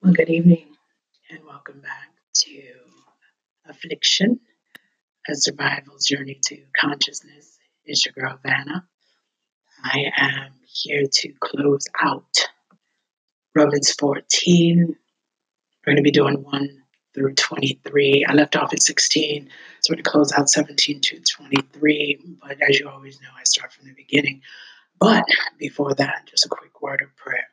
Well, 0.00 0.12
good 0.12 0.30
evening 0.30 0.76
and 1.28 1.40
welcome 1.44 1.80
back 1.80 2.10
to 2.32 2.62
Affliction, 3.68 4.38
a 5.28 5.34
survival 5.34 5.96
journey 6.00 6.38
to 6.44 6.62
consciousness. 6.76 7.58
It's 7.84 8.06
your 8.06 8.12
girl 8.12 8.38
Vanna. 8.40 8.86
I 9.82 10.12
am 10.16 10.52
here 10.72 11.02
to 11.10 11.32
close 11.40 11.88
out 12.00 12.48
Romans 13.56 13.90
14. 13.90 14.86
We're 14.86 14.94
going 15.84 15.96
to 15.96 16.02
be 16.02 16.12
doing 16.12 16.44
1 16.44 16.82
through 17.12 17.34
23. 17.34 18.24
I 18.28 18.34
left 18.34 18.54
off 18.54 18.72
at 18.72 18.80
16, 18.80 19.50
so 19.80 19.90
we're 19.90 19.96
going 19.96 20.04
to 20.04 20.10
close 20.10 20.32
out 20.32 20.48
17 20.48 21.00
to 21.00 21.20
23. 21.20 22.36
But 22.40 22.62
as 22.62 22.78
you 22.78 22.88
always 22.88 23.20
know, 23.20 23.30
I 23.36 23.42
start 23.42 23.72
from 23.72 23.88
the 23.88 23.94
beginning. 23.94 24.42
But 25.00 25.24
before 25.58 25.94
that, 25.94 26.26
just 26.26 26.46
a 26.46 26.48
quick 26.48 26.80
word 26.80 27.02
of 27.02 27.16
prayer. 27.16 27.48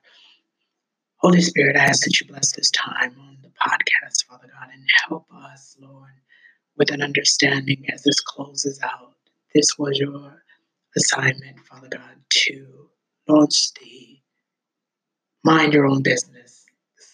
Holy 1.26 1.42
Spirit, 1.42 1.76
I 1.76 1.86
ask 1.86 2.04
that 2.04 2.22
you 2.22 2.28
bless 2.28 2.52
this 2.52 2.70
time 2.70 3.16
on 3.20 3.40
the 3.42 3.50
podcast, 3.50 4.26
Father 4.30 4.46
God, 4.46 4.70
and 4.72 4.84
help 5.08 5.26
us, 5.34 5.76
Lord, 5.82 6.12
with 6.78 6.92
an 6.92 7.02
understanding 7.02 7.84
as 7.92 8.04
this 8.04 8.20
closes 8.20 8.80
out. 8.84 9.16
This 9.56 9.76
was 9.80 9.98
your 9.98 10.44
assignment, 10.96 11.62
Father 11.62 11.88
God, 11.88 12.18
to 12.30 12.90
launch 13.28 13.74
the 13.82 14.20
Mind 15.44 15.74
Your 15.74 15.88
Own 15.88 16.04
Business, 16.04 16.64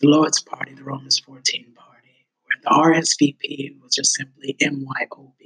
the 0.01 0.09
Lord's 0.09 0.41
Party, 0.41 0.73
the 0.73 0.83
Romans 0.83 1.17
14 1.19 1.73
Party, 1.73 2.27
where 2.43 2.59
the 2.65 2.99
RSVP 2.99 3.81
was 3.81 3.95
just 3.95 4.13
simply 4.13 4.57
MYOB, 4.61 5.37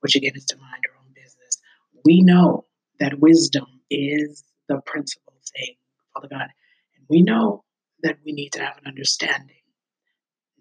which 0.00 0.16
again 0.16 0.32
is 0.34 0.46
to 0.46 0.56
mind 0.56 0.82
your 0.84 0.96
own 0.96 1.12
business. 1.14 1.58
We 2.04 2.22
know 2.22 2.64
that 2.98 3.20
wisdom 3.20 3.68
is 3.88 4.42
the 4.68 4.80
principal 4.84 5.34
thing, 5.56 5.76
Father 6.12 6.26
God. 6.26 6.48
And 6.96 7.06
we 7.08 7.22
know 7.22 7.62
that 8.02 8.18
we 8.24 8.32
need 8.32 8.52
to 8.52 8.60
have 8.60 8.78
an 8.78 8.86
understanding, 8.86 9.56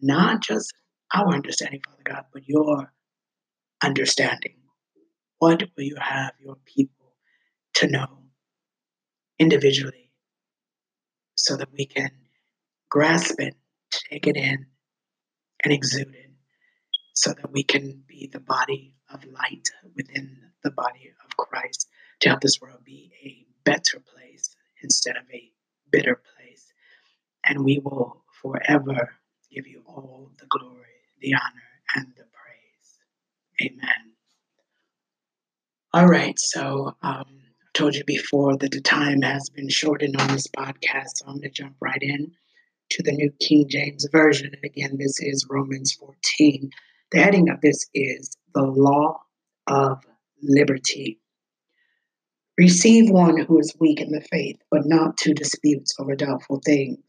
not 0.02 0.42
just 0.42 0.74
our 1.14 1.34
understanding, 1.34 1.82
Father 1.86 2.04
God, 2.04 2.26
but 2.34 2.48
your 2.48 2.94
understanding. 3.84 4.56
What 5.38 5.64
will 5.76 5.84
you 5.84 5.98
have 6.00 6.34
your 6.40 6.58
people 6.66 7.16
to 7.76 7.88
know 7.88 8.08
individually 9.40 10.12
so 11.36 11.56
that 11.56 11.72
we 11.72 11.86
can 11.86 12.12
grasp 12.90 13.40
it, 13.40 13.56
take 13.92 14.28
it 14.28 14.36
in, 14.36 14.66
and 15.64 15.74
exude 15.74 16.14
it 16.14 16.32
so 17.14 17.34
that 17.34 17.52
we 17.52 17.64
can 17.64 18.04
be 18.08 18.30
the 18.32 18.40
body 18.40 18.96
of 19.14 19.24
light 19.26 19.70
within 19.96 20.38
the 20.64 20.72
body 20.72 21.12
of 21.26 21.38
Christ 21.38 21.88
to 22.22 22.30
help 22.30 22.42
this 22.42 22.62
world 22.62 22.84
be 22.86 23.12
a 23.24 23.46
better 23.66 24.00
place 24.00 24.56
instead 24.82 25.18
of 25.18 25.24
a 25.34 25.52
bitter 25.92 26.16
place 26.16 26.39
and 27.46 27.64
we 27.64 27.80
will 27.80 28.24
forever 28.42 29.10
give 29.52 29.68
you 29.68 29.82
all 29.86 30.32
the 30.40 30.46
glory, 30.50 30.76
the 31.22 31.34
honor, 31.34 31.70
and 31.96 32.08
the 32.16 32.24
praise. 32.24 33.72
Amen. 33.72 34.14
All 35.94 36.08
right, 36.08 36.38
so 36.38 36.96
um, 37.02 37.26
I 37.26 37.68
told 37.74 37.96
you 37.96 38.04
before 38.06 38.58
that 38.58 38.72
the 38.72 38.82
time 38.82 39.22
has 39.24 39.50
been 39.50 39.70
shortened 39.70 40.20
on 40.20 40.28
this 40.28 40.48
podcast, 40.48 41.16
so 41.16 41.26
I'm 41.28 41.40
going 41.40 41.42
to 41.42 41.50
jump 41.50 41.76
right 41.82 42.02
in 42.02 42.32
to 42.92 43.04
the 43.04 43.12
New 43.12 43.32
King 43.40 43.68
James 43.68 44.08
Version. 44.12 44.52
And 44.54 44.64
again, 44.64 44.98
this 45.00 45.20
is 45.20 45.48
Romans 45.50 45.94
14. 45.94 46.70
The 47.12 47.20
heading 47.20 47.50
of 47.50 47.62
this 47.62 47.88
is 47.94 48.38
The 48.54 48.64
Law 48.64 49.20
of 49.68 50.04
Liberty. 50.44 51.20
Receive 52.58 53.10
one 53.10 53.38
who 53.38 53.60
is 53.60 53.76
weak 53.80 54.02
in 54.02 54.12
the 54.12 54.22
faith, 54.22 54.58
but 54.70 54.86
not 54.86 55.18
to 55.18 55.34
disputes 55.34 55.96
over 56.00 56.16
doubtful 56.16 56.62
things. 56.66 57.00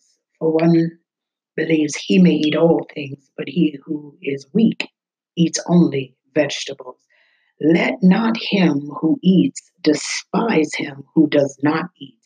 For 0.40 0.50
one 0.50 0.98
believes 1.54 1.94
he 1.96 2.18
may 2.18 2.32
eat 2.32 2.56
all 2.56 2.86
things, 2.94 3.30
but 3.36 3.46
he 3.46 3.78
who 3.84 4.16
is 4.22 4.46
weak 4.54 4.88
eats 5.36 5.62
only 5.66 6.16
vegetables. 6.34 6.96
Let 7.60 8.02
not 8.02 8.38
him 8.38 8.90
who 9.00 9.18
eats 9.22 9.70
despise 9.82 10.74
him 10.74 11.04
who 11.14 11.28
does 11.28 11.58
not 11.62 11.90
eat, 12.00 12.18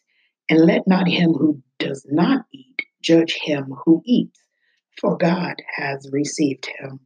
and 0.49 0.61
let 0.61 0.87
not 0.87 1.09
him 1.09 1.33
who 1.33 1.61
does 1.81 2.07
not 2.09 2.47
eat 2.53 2.83
judge 3.03 3.37
him 3.43 3.75
who 3.85 4.01
eats, 4.07 4.41
for 5.01 5.17
God 5.17 5.57
has 5.77 6.09
received 6.13 6.67
him. 6.79 7.01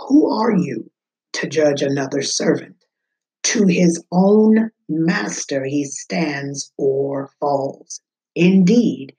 Who 0.00 0.28
are 0.28 0.50
you 0.50 0.90
to 1.34 1.48
judge 1.48 1.80
another 1.80 2.22
servant? 2.22 2.84
To 3.44 3.66
his 3.66 4.04
own 4.10 4.70
master 4.88 5.64
he 5.64 5.84
stands 5.84 6.72
or 6.76 7.30
falls. 7.38 8.00
Indeed, 8.34 9.14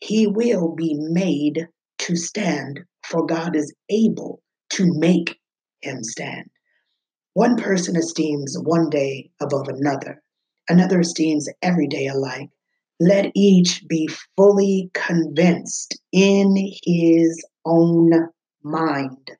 he 0.00 0.26
will 0.26 0.74
be 0.74 0.94
made 0.94 1.68
to 1.98 2.16
stand, 2.16 2.80
for 3.06 3.26
God 3.26 3.54
is 3.54 3.72
able 3.90 4.42
to 4.70 4.92
make 4.98 5.38
him 5.82 6.02
stand. 6.02 6.50
One 7.34 7.56
person 7.56 7.96
esteems 7.96 8.56
one 8.58 8.90
day 8.90 9.30
above 9.40 9.68
another, 9.68 10.22
another 10.68 11.00
esteems 11.00 11.48
every 11.62 11.86
day 11.86 12.06
alike. 12.06 12.48
Let 12.98 13.30
each 13.34 13.86
be 13.88 14.08
fully 14.36 14.90
convinced 14.94 15.98
in 16.12 16.56
his 16.84 17.44
own 17.64 18.28
mind. 18.62 19.30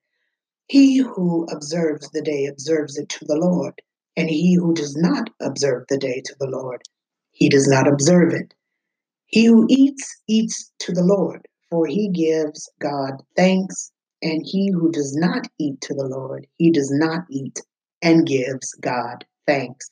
He 0.67 0.99
who 0.99 1.47
observes 1.51 2.11
the 2.11 2.23
day 2.23 2.47
observes 2.47 2.97
it 2.97 3.09
to 3.11 3.25
the 3.25 3.37
Lord, 3.37 3.83
and 4.17 4.31
he 4.31 4.55
who 4.55 4.73
does 4.73 4.97
not 4.97 5.31
observe 5.41 5.85
the 5.89 5.99
day 5.99 6.23
to 6.25 6.35
the 6.39 6.47
Lord, 6.47 6.83
he 7.33 7.49
does 7.49 7.67
not 7.67 7.89
observe 7.89 8.33
it 8.33 8.55
he 9.31 9.45
who 9.45 9.67
eats, 9.69 10.21
eats 10.27 10.73
to 10.81 10.93
the 10.93 11.05
Lord, 11.05 11.47
for 11.71 11.87
he 11.87 12.09
gives 12.09 12.69
God 12.81 13.23
thanks, 13.37 13.93
and 14.23 14.43
he 14.45 14.71
who 14.73 14.91
does 14.91 15.15
not 15.15 15.47
eat 15.59 15.81
to 15.83 15.95
the 15.95 16.07
Lord, 16.07 16.49
he 16.59 16.73
does 16.73 16.91
not 16.91 17.25
eat 17.31 17.61
and 18.03 18.27
gives 18.27 18.75
God 18.81 19.25
thanks. 19.47 19.89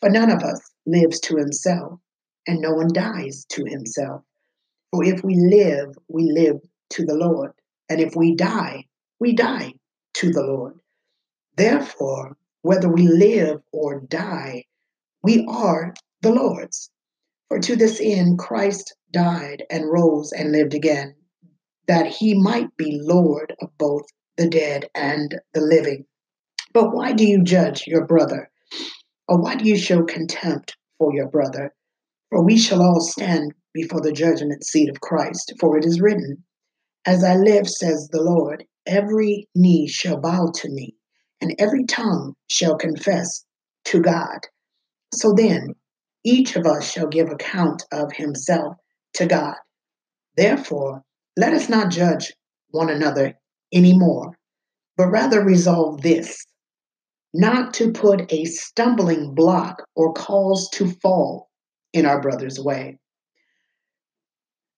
For 0.00 0.08
none 0.08 0.30
of 0.30 0.42
us 0.42 0.60
lives 0.86 1.20
to 1.20 1.36
himself, 1.36 2.00
and 2.46 2.60
no 2.60 2.72
one 2.72 2.88
dies 2.92 3.44
to 3.50 3.64
himself. 3.66 4.22
For 4.92 5.04
if 5.04 5.22
we 5.22 5.36
live, 5.36 5.96
we 6.08 6.32
live 6.32 6.56
to 6.90 7.04
the 7.04 7.14
Lord, 7.14 7.52
and 7.90 8.00
if 8.00 8.16
we 8.16 8.34
die, 8.34 8.86
we 9.20 9.34
die 9.34 9.74
to 10.14 10.30
the 10.30 10.42
Lord. 10.42 10.80
Therefore, 11.56 12.36
whether 12.62 12.88
we 12.88 13.08
live 13.08 13.60
or 13.72 14.00
die, 14.00 14.64
we 15.22 15.44
are 15.48 15.92
the 16.22 16.32
Lord's. 16.32 16.90
For 17.48 17.58
to 17.60 17.76
this 17.76 18.00
end 18.02 18.38
Christ 18.38 18.94
died 19.12 19.64
and 19.70 19.90
rose 19.90 20.32
and 20.32 20.52
lived 20.52 20.74
again, 20.74 21.14
that 21.86 22.06
he 22.06 22.34
might 22.34 22.76
be 22.76 22.98
Lord 23.02 23.54
of 23.60 23.76
both 23.78 24.06
the 24.36 24.48
dead 24.48 24.88
and 24.94 25.34
the 25.52 25.60
living. 25.60 26.06
But 26.72 26.92
why 26.92 27.12
do 27.12 27.26
you 27.26 27.42
judge 27.42 27.86
your 27.86 28.06
brother? 28.06 28.50
Or 29.28 29.40
why 29.40 29.56
do 29.56 29.68
you 29.68 29.76
show 29.76 30.02
contempt 30.02 30.76
for 30.98 31.14
your 31.14 31.28
brother? 31.28 31.72
For 32.30 32.44
we 32.44 32.58
shall 32.58 32.82
all 32.82 33.00
stand 33.00 33.52
before 33.72 34.00
the 34.00 34.12
judgment 34.12 34.64
seat 34.64 34.88
of 34.88 35.00
Christ. 35.00 35.52
For 35.60 35.78
it 35.78 35.84
is 35.84 36.00
written, 36.00 36.44
As 37.06 37.22
I 37.22 37.36
live, 37.36 37.68
says 37.68 38.08
the 38.08 38.22
Lord, 38.22 38.64
every 38.86 39.48
knee 39.54 39.86
shall 39.86 40.20
bow 40.20 40.50
to 40.56 40.68
me, 40.68 40.96
and 41.40 41.54
every 41.58 41.84
tongue 41.84 42.34
shall 42.48 42.76
confess 42.76 43.44
to 43.86 44.00
God. 44.00 44.40
So 45.12 45.32
then, 45.32 45.74
each 46.24 46.56
of 46.56 46.66
us 46.66 46.90
shall 46.90 47.06
give 47.06 47.28
account 47.28 47.84
of 47.92 48.12
himself 48.12 48.76
to 49.14 49.26
God. 49.26 49.56
Therefore, 50.36 51.02
let 51.36 51.52
us 51.52 51.68
not 51.68 51.90
judge 51.90 52.32
one 52.70 52.90
another 52.90 53.34
anymore, 53.72 54.36
but 54.96 55.08
rather 55.08 55.42
resolve 55.44 56.02
this 56.02 56.44
not 57.34 57.74
to 57.74 57.90
put 57.90 58.32
a 58.32 58.44
stumbling 58.44 59.34
block 59.34 59.82
or 59.96 60.12
cause 60.12 60.70
to 60.70 60.88
fall 61.02 61.50
in 61.92 62.06
our 62.06 62.20
brother's 62.20 62.60
way. 62.60 62.96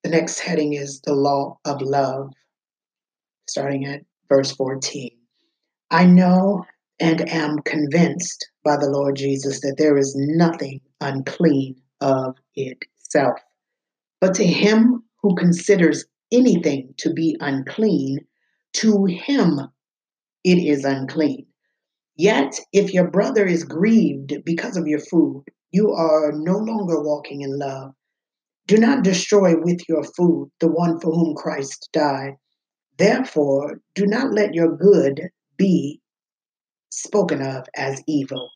The 0.03 0.11
next 0.11 0.41
heading 0.41 0.73
is 0.73 1.01
the 1.03 1.15
law 1.15 1.59
of 1.67 1.83
love, 1.83 2.33
starting 3.47 3.85
at 3.85 4.03
verse 4.29 4.53
14. 4.53 5.11
I 5.91 6.07
know 6.07 6.65
and 6.99 7.29
am 7.31 7.59
convinced 7.61 8.49
by 8.67 8.77
the 8.77 8.91
Lord 8.91 9.15
Jesus 9.15 9.61
that 9.61 9.77
there 9.79 9.97
is 9.97 10.13
nothing 10.19 10.81
unclean 11.01 11.77
of 12.01 12.37
itself. 12.57 13.39
But 14.21 14.35
to 14.35 14.45
him 14.45 15.05
who 15.23 15.37
considers 15.37 16.05
anything 16.33 16.93
to 16.99 17.13
be 17.13 17.37
unclean, 17.39 18.27
to 18.75 19.05
him 19.05 19.61
it 20.43 20.59
is 20.59 20.85
unclean. 20.85 21.47
Yet, 22.17 22.59
if 22.73 22.93
your 22.93 23.09
brother 23.09 23.47
is 23.47 23.63
grieved 23.63 24.35
because 24.45 24.77
of 24.77 24.89
your 24.89 25.01
food, 25.01 25.45
you 25.71 25.93
are 25.93 26.33
no 26.33 26.59
longer 26.59 27.01
walking 27.01 27.43
in 27.43 27.59
love. 27.59 27.93
Do 28.67 28.79
not 28.79 29.05
destroy 29.05 29.55
with 29.61 29.89
your 29.89 30.03
food 30.03 30.51
the 30.59 30.69
one 30.69 30.99
for 30.99 31.13
whom 31.13 31.37
Christ 31.37 31.89
died. 31.93 32.35
Therefore, 32.99 33.81
do 33.95 34.07
not 34.07 34.33
let 34.33 34.55
your 34.55 34.77
good 34.77 35.29
be 35.57 36.01
spoken 36.91 37.43
of 37.43 37.69
as 37.77 38.03
evil. 38.09 38.51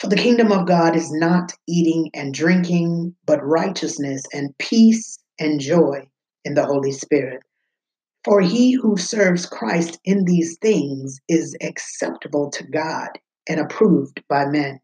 For 0.00 0.06
the 0.06 0.16
kingdom 0.16 0.52
of 0.52 0.66
God 0.66 0.94
is 0.94 1.10
not 1.10 1.52
eating 1.66 2.10
and 2.14 2.32
drinking, 2.32 3.16
but 3.26 3.44
righteousness 3.44 4.22
and 4.32 4.56
peace 4.58 5.18
and 5.40 5.60
joy 5.60 6.08
in 6.44 6.54
the 6.54 6.64
Holy 6.64 6.92
Spirit. 6.92 7.42
For 8.24 8.40
he 8.40 8.72
who 8.72 8.96
serves 8.96 9.46
Christ 9.46 9.98
in 10.04 10.24
these 10.24 10.56
things 10.58 11.18
is 11.28 11.56
acceptable 11.60 12.50
to 12.50 12.64
God 12.64 13.08
and 13.48 13.58
approved 13.58 14.22
by 14.28 14.46
men. 14.46 14.80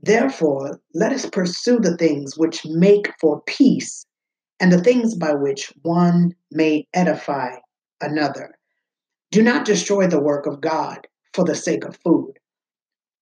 Therefore, 0.00 0.80
let 0.94 1.12
us 1.12 1.26
pursue 1.26 1.78
the 1.78 1.96
things 1.96 2.38
which 2.38 2.64
make 2.64 3.12
for 3.20 3.42
peace 3.42 4.06
and 4.60 4.72
the 4.72 4.82
things 4.82 5.14
by 5.14 5.34
which 5.34 5.72
one 5.82 6.34
may 6.50 6.86
edify 6.94 7.56
another. 8.00 8.56
Do 9.30 9.42
not 9.42 9.66
destroy 9.66 10.06
the 10.06 10.20
work 10.20 10.46
of 10.46 10.60
God 10.60 11.06
for 11.34 11.44
the 11.44 11.54
sake 11.54 11.84
of 11.84 11.98
food. 12.04 12.38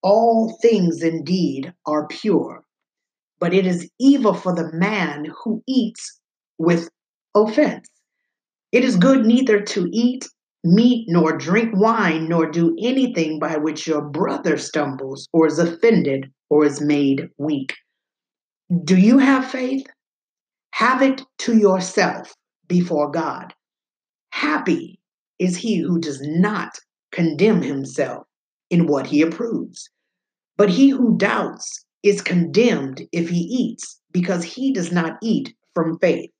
All 0.02 0.56
things 0.62 1.02
indeed 1.02 1.72
are 1.86 2.06
pure, 2.06 2.64
but 3.38 3.52
it 3.52 3.66
is 3.66 3.90
evil 3.98 4.34
for 4.34 4.54
the 4.54 4.72
man 4.72 5.26
who 5.42 5.62
eats 5.66 6.20
with 6.58 6.88
offense. 7.34 7.88
It 8.72 8.84
is 8.84 8.96
good 8.96 9.26
neither 9.26 9.60
to 9.60 9.88
eat 9.92 10.28
meat, 10.64 11.06
nor 11.08 11.36
drink 11.36 11.72
wine, 11.74 12.28
nor 12.28 12.50
do 12.50 12.76
anything 12.80 13.38
by 13.38 13.56
which 13.56 13.86
your 13.86 14.02
brother 14.02 14.56
stumbles, 14.56 15.28
or 15.32 15.46
is 15.46 15.58
offended, 15.58 16.30
or 16.48 16.64
is 16.64 16.80
made 16.80 17.28
weak. 17.38 17.74
Do 18.84 18.96
you 18.96 19.18
have 19.18 19.50
faith? 19.50 19.86
Have 20.72 21.02
it 21.02 21.22
to 21.38 21.56
yourself 21.56 22.34
before 22.68 23.10
God. 23.10 23.52
Happy 24.30 25.00
is 25.38 25.56
he 25.56 25.78
who 25.78 25.98
does 25.98 26.20
not 26.22 26.78
condemn 27.10 27.62
himself 27.62 28.26
in 28.70 28.86
what 28.86 29.06
he 29.06 29.20
approves. 29.20 29.90
But 30.56 30.70
he 30.70 30.88
who 30.88 31.16
doubts 31.16 31.84
is 32.02 32.22
condemned 32.22 33.02
if 33.12 33.28
he 33.28 33.40
eats, 33.40 34.00
because 34.12 34.42
he 34.44 34.72
does 34.72 34.90
not 34.90 35.18
eat 35.22 35.54
from 35.74 35.98
faith. 35.98 36.30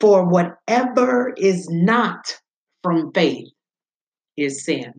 For 0.00 0.26
whatever 0.26 1.34
is 1.36 1.68
not 1.70 2.38
from 2.82 3.12
faith 3.12 3.48
is 4.36 4.64
sin. 4.64 4.92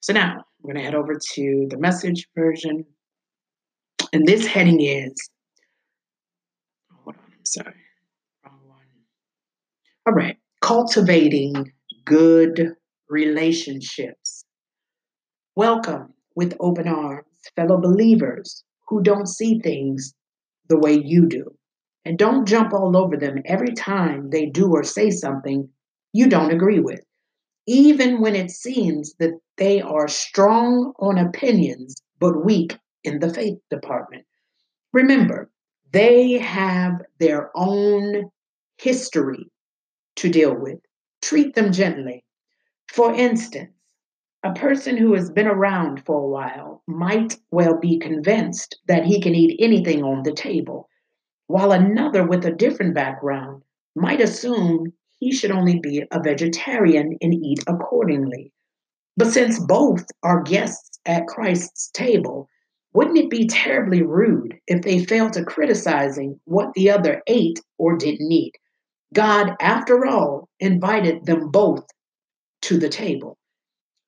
So 0.00 0.12
now 0.12 0.32
I'm 0.32 0.64
going 0.64 0.76
to 0.76 0.82
head 0.82 0.94
over 0.94 1.14
to 1.34 1.66
the 1.70 1.78
message 1.78 2.28
version. 2.36 2.84
And 4.12 4.26
this 4.26 4.46
heading 4.46 4.80
is, 4.80 5.14
hold 6.92 7.16
on, 7.16 7.22
I'm 7.24 7.44
sorry, 7.44 7.74
wrong 8.44 8.60
one. 8.66 8.78
All 10.06 10.12
right, 10.12 10.36
cultivating 10.60 11.72
good 12.04 12.74
relationships. 13.08 14.21
Welcome 15.54 16.14
with 16.34 16.56
open 16.60 16.88
arms, 16.88 17.26
fellow 17.54 17.78
believers 17.78 18.64
who 18.88 19.02
don't 19.02 19.28
see 19.28 19.58
things 19.58 20.14
the 20.70 20.78
way 20.78 20.94
you 20.94 21.26
do. 21.26 21.54
And 22.06 22.16
don't 22.16 22.48
jump 22.48 22.72
all 22.72 22.96
over 22.96 23.18
them 23.18 23.36
every 23.44 23.74
time 23.74 24.30
they 24.30 24.46
do 24.46 24.72
or 24.72 24.82
say 24.82 25.10
something 25.10 25.68
you 26.14 26.30
don't 26.30 26.52
agree 26.52 26.80
with, 26.80 27.02
even 27.66 28.22
when 28.22 28.34
it 28.34 28.50
seems 28.50 29.12
that 29.18 29.38
they 29.58 29.82
are 29.82 30.08
strong 30.08 30.94
on 30.98 31.18
opinions 31.18 31.96
but 32.18 32.46
weak 32.46 32.78
in 33.04 33.18
the 33.18 33.28
faith 33.28 33.58
department. 33.68 34.24
Remember, 34.94 35.50
they 35.92 36.38
have 36.38 36.94
their 37.20 37.50
own 37.54 38.30
history 38.78 39.50
to 40.16 40.30
deal 40.30 40.54
with. 40.58 40.78
Treat 41.20 41.54
them 41.54 41.72
gently. 41.72 42.24
For 42.88 43.12
instance, 43.12 43.68
a 44.44 44.52
person 44.54 44.96
who 44.96 45.14
has 45.14 45.30
been 45.30 45.46
around 45.46 46.04
for 46.04 46.18
a 46.18 46.28
while 46.28 46.82
might 46.88 47.36
well 47.52 47.78
be 47.78 47.98
convinced 47.98 48.76
that 48.88 49.04
he 49.04 49.20
can 49.20 49.34
eat 49.34 49.56
anything 49.60 50.02
on 50.02 50.24
the 50.24 50.32
table, 50.32 50.88
while 51.46 51.70
another 51.70 52.26
with 52.26 52.44
a 52.44 52.50
different 52.50 52.94
background 52.94 53.62
might 53.94 54.20
assume 54.20 54.92
he 55.20 55.30
should 55.30 55.52
only 55.52 55.78
be 55.78 56.02
a 56.10 56.20
vegetarian 56.20 57.16
and 57.20 57.34
eat 57.34 57.62
accordingly. 57.68 58.52
But 59.16 59.28
since 59.28 59.60
both 59.60 60.04
are 60.24 60.42
guests 60.42 60.98
at 61.06 61.28
Christ's 61.28 61.90
table, 61.92 62.48
wouldn't 62.94 63.18
it 63.18 63.30
be 63.30 63.46
terribly 63.46 64.02
rude 64.02 64.58
if 64.66 64.82
they 64.82 65.04
fell 65.04 65.30
to 65.30 65.44
criticizing 65.44 66.40
what 66.44 66.72
the 66.74 66.90
other 66.90 67.22
ate 67.28 67.60
or 67.78 67.96
didn't 67.96 68.32
eat? 68.32 68.56
God, 69.14 69.54
after 69.60 70.04
all, 70.04 70.48
invited 70.58 71.26
them 71.26 71.50
both 71.50 71.86
to 72.62 72.78
the 72.78 72.88
table. 72.88 73.38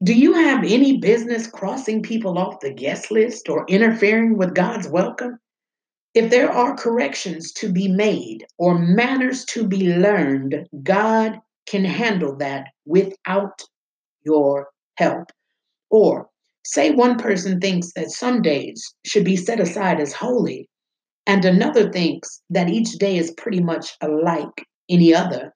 Do 0.04 0.12
you 0.12 0.34
have 0.34 0.64
any 0.64 0.98
business 0.98 1.46
crossing 1.46 2.02
people 2.02 2.36
off 2.36 2.60
the 2.60 2.70
guest 2.70 3.10
list 3.10 3.48
or 3.48 3.64
interfering 3.68 4.36
with 4.36 4.54
God's 4.54 4.86
welcome? 4.86 5.38
If 6.12 6.30
there 6.30 6.52
are 6.52 6.76
corrections 6.76 7.52
to 7.52 7.72
be 7.72 7.88
made 7.88 8.44
or 8.58 8.78
manners 8.78 9.46
to 9.46 9.66
be 9.66 9.94
learned, 9.94 10.68
God 10.82 11.40
can 11.64 11.86
handle 11.86 12.36
that 12.36 12.66
without 12.84 13.62
your 14.26 14.68
help. 14.96 15.30
Or 15.88 16.28
say 16.66 16.90
one 16.90 17.16
person 17.16 17.58
thinks 17.58 17.94
that 17.94 18.10
some 18.10 18.42
days 18.42 18.94
should 19.06 19.24
be 19.24 19.36
set 19.36 19.58
aside 19.58 20.00
as 20.00 20.12
holy, 20.12 20.68
and 21.26 21.46
another 21.46 21.90
thinks 21.90 22.42
that 22.50 22.68
each 22.68 22.92
day 22.98 23.16
is 23.16 23.30
pretty 23.38 23.60
much 23.60 23.96
alike 24.02 24.66
any 24.90 25.14
other. 25.14 25.54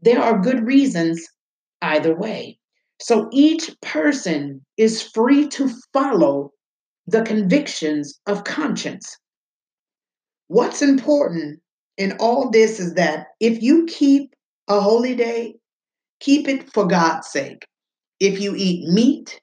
There 0.00 0.22
are 0.22 0.40
good 0.40 0.66
reasons 0.66 1.28
either 1.82 2.16
way. 2.16 2.58
So 3.00 3.28
each 3.32 3.70
person 3.80 4.64
is 4.76 5.02
free 5.02 5.48
to 5.48 5.70
follow 5.92 6.52
the 7.06 7.22
convictions 7.22 8.18
of 8.26 8.44
conscience. 8.44 9.18
What's 10.48 10.82
important 10.82 11.60
in 11.96 12.16
all 12.18 12.50
this 12.50 12.80
is 12.80 12.94
that 12.94 13.28
if 13.40 13.62
you 13.62 13.86
keep 13.86 14.34
a 14.68 14.80
holy 14.80 15.14
day, 15.14 15.56
keep 16.20 16.48
it 16.48 16.72
for 16.72 16.86
God's 16.86 17.28
sake. 17.28 17.66
If 18.20 18.40
you 18.40 18.54
eat 18.56 18.88
meat, 18.88 19.40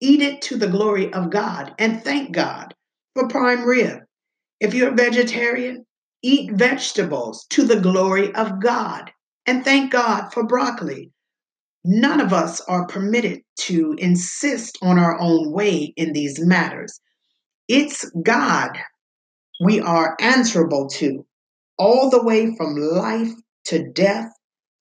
eat 0.00 0.22
it 0.22 0.42
to 0.42 0.56
the 0.56 0.68
glory 0.68 1.12
of 1.12 1.30
God 1.30 1.74
and 1.78 2.02
thank 2.02 2.32
God 2.32 2.74
for 3.14 3.28
prime 3.28 3.64
rib. 3.64 4.00
If 4.60 4.74
you're 4.74 4.92
a 4.92 4.94
vegetarian, 4.94 5.86
eat 6.22 6.52
vegetables 6.52 7.46
to 7.50 7.64
the 7.64 7.80
glory 7.80 8.34
of 8.34 8.60
God 8.60 9.10
and 9.46 9.64
thank 9.64 9.90
God 9.90 10.32
for 10.32 10.44
broccoli. 10.44 11.10
None 11.84 12.20
of 12.20 12.32
us 12.32 12.60
are 12.62 12.86
permitted 12.86 13.40
to 13.60 13.94
insist 13.98 14.78
on 14.82 14.98
our 14.98 15.18
own 15.18 15.50
way 15.50 15.94
in 15.96 16.12
these 16.12 16.38
matters. 16.38 17.00
It's 17.68 18.10
God 18.22 18.78
we 19.60 19.80
are 19.80 20.16
answerable 20.20 20.88
to, 20.88 21.24
all 21.78 22.10
the 22.10 22.22
way 22.22 22.54
from 22.56 22.76
life 22.76 23.32
to 23.66 23.90
death 23.92 24.30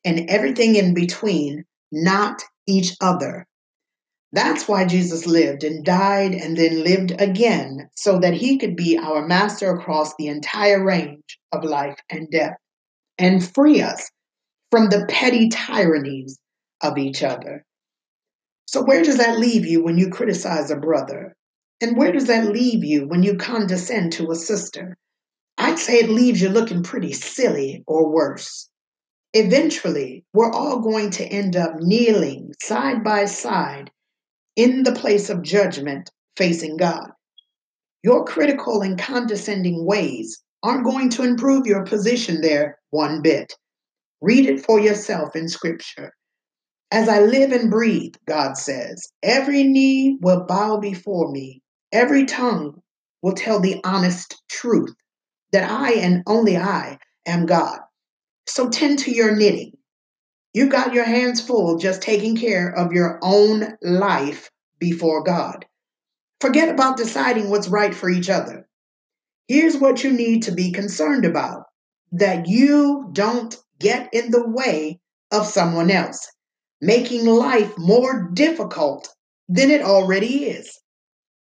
and 0.04 0.30
everything 0.30 0.76
in 0.76 0.94
between, 0.94 1.66
not 1.92 2.42
each 2.68 2.96
other. 3.02 3.46
That's 4.32 4.68
why 4.68 4.86
Jesus 4.86 5.26
lived 5.26 5.64
and 5.64 5.84
died 5.84 6.34
and 6.34 6.56
then 6.56 6.84
lived 6.84 7.14
again, 7.20 7.90
so 7.96 8.20
that 8.20 8.34
he 8.34 8.58
could 8.58 8.76
be 8.76 8.98
our 8.98 9.28
master 9.28 9.72
across 9.72 10.14
the 10.16 10.28
entire 10.28 10.84
range 10.84 11.40
of 11.52 11.64
life 11.64 11.98
and 12.10 12.30
death 12.30 12.56
and 13.18 13.46
free 13.54 13.82
us 13.82 14.10
from 14.72 14.90
the 14.90 15.06
petty 15.10 15.50
tyrannies 15.50 16.40
of 16.82 16.98
each 16.98 17.24
other. 17.24 17.66
So, 18.66 18.84
where 18.84 19.04
does 19.04 19.18
that 19.18 19.40
leave 19.40 19.66
you 19.66 19.84
when 19.84 19.98
you 19.98 20.10
criticize 20.10 20.70
a 20.70 20.76
brother? 20.76 21.36
And 21.82 21.98
where 21.98 22.12
does 22.12 22.26
that 22.26 22.46
leave 22.46 22.84
you 22.84 23.08
when 23.08 23.24
you 23.24 23.36
condescend 23.36 24.14
to 24.14 24.32
a 24.32 24.36
sister? 24.36 24.98
I'd 25.58 25.80
say 25.80 26.00
it 26.00 26.10
leaves 26.10 26.42
you 26.42 26.50
looking 26.50 26.84
pretty 26.84 27.14
silly 27.14 27.84
or 27.88 28.12
worse. 28.12 28.70
Eventually, 29.34 30.26
we're 30.34 30.52
all 30.52 30.80
going 30.80 31.12
to 31.12 31.26
end 31.26 31.56
up 31.56 31.76
kneeling 31.80 32.54
side 32.62 33.04
by 33.04 33.26
side 33.26 33.92
in 34.56 34.84
the 34.84 34.94
place 34.94 35.30
of 35.30 35.42
judgment 35.42 36.10
facing 36.36 36.78
God. 36.78 37.12
Your 38.04 38.26
critical 38.26 38.82
and 38.82 38.98
condescending 38.98 39.86
ways 39.86 40.42
aren't 40.64 40.86
going 40.86 41.10
to 41.12 41.24
improve 41.24 41.66
your 41.66 41.86
position 41.86 42.42
there 42.42 42.80
one 42.90 43.22
bit. 43.22 43.54
Read 44.22 44.46
it 44.46 44.66
for 44.66 44.80
yourself 44.80 45.36
in 45.36 45.48
Scripture. 45.48 46.14
As 46.92 47.08
I 47.08 47.20
live 47.20 47.52
and 47.52 47.70
breathe, 47.70 48.16
God 48.28 48.58
says, 48.58 49.12
every 49.22 49.64
knee 49.64 50.18
will 50.22 50.46
bow 50.46 50.78
before 50.78 51.32
me, 51.32 51.62
every 51.92 52.26
tongue 52.26 52.82
will 53.22 53.34
tell 53.34 53.60
the 53.60 53.80
honest 53.84 54.42
truth 54.50 54.96
that 55.52 55.70
I 55.70 55.94
and 55.94 56.24
only 56.26 56.58
I 56.58 56.98
am 57.28 57.46
God. 57.46 57.80
So 58.48 58.70
tend 58.70 59.00
to 59.00 59.12
your 59.12 59.36
knitting. 59.36 59.74
You've 60.54 60.72
got 60.72 60.94
your 60.94 61.04
hands 61.04 61.42
full 61.42 61.78
just 61.78 62.02
taking 62.02 62.36
care 62.36 62.70
of 62.76 62.92
your 62.92 63.20
own 63.22 63.78
life 63.84 64.50
before 64.80 65.24
God. 65.24 65.66
Forget 66.42 66.70
about 66.70 66.98
deciding 66.98 67.50
what's 67.50 67.68
right 67.68 67.94
for 67.94 68.10
each 68.10 68.30
other. 68.30 68.68
Here's 69.48 69.78
what 69.78 70.04
you 70.04 70.12
need 70.12 70.44
to 70.44 70.52
be 70.52 70.72
concerned 70.72 71.26
about 71.26 71.64
that 72.14 72.48
you 72.48 73.10
don't 73.14 73.56
get 73.80 74.10
in 74.14 74.32
the 74.32 74.48
way 74.48 75.00
of 75.32 75.46
someone 75.46 75.92
else, 75.92 76.28
making 76.82 77.26
life 77.26 77.78
more 77.78 78.30
difficult 78.34 79.10
than 79.48 79.72
it 79.72 79.82
already 79.82 80.46
is. 80.46 80.80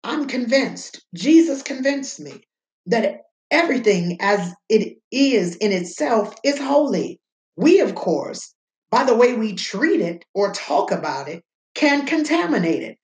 I'm 0.05 0.27
convinced, 0.27 1.05
Jesus 1.15 1.63
convinced 1.63 2.19
me, 2.19 2.43
that 2.87 3.21
everything 3.51 4.19
as 4.21 4.53
it 4.69 4.99
is 5.13 5.57
in 5.57 5.73
itself 5.73 6.35
is 6.43 6.59
holy. 6.59 7.21
We, 7.57 7.81
of 7.81 7.95
course, 7.95 8.55
by 8.91 9.05
the 9.05 9.15
way 9.15 9.35
we 9.35 9.55
treat 9.55 10.01
it 10.01 10.25
or 10.35 10.53
talk 10.53 10.91
about 10.91 11.29
it 11.29 11.45
can 11.75 12.07
contaminate 12.07 12.83
it. 12.83 12.99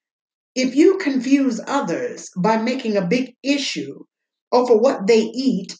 If 0.55 0.75
you 0.75 0.99
confuse 0.99 1.61
others 1.67 2.31
by 2.37 2.57
making 2.57 2.97
a 2.97 3.07
big 3.07 3.35
issue 3.45 4.05
over 4.51 4.77
what 4.77 5.07
they 5.07 5.21
eat 5.21 5.79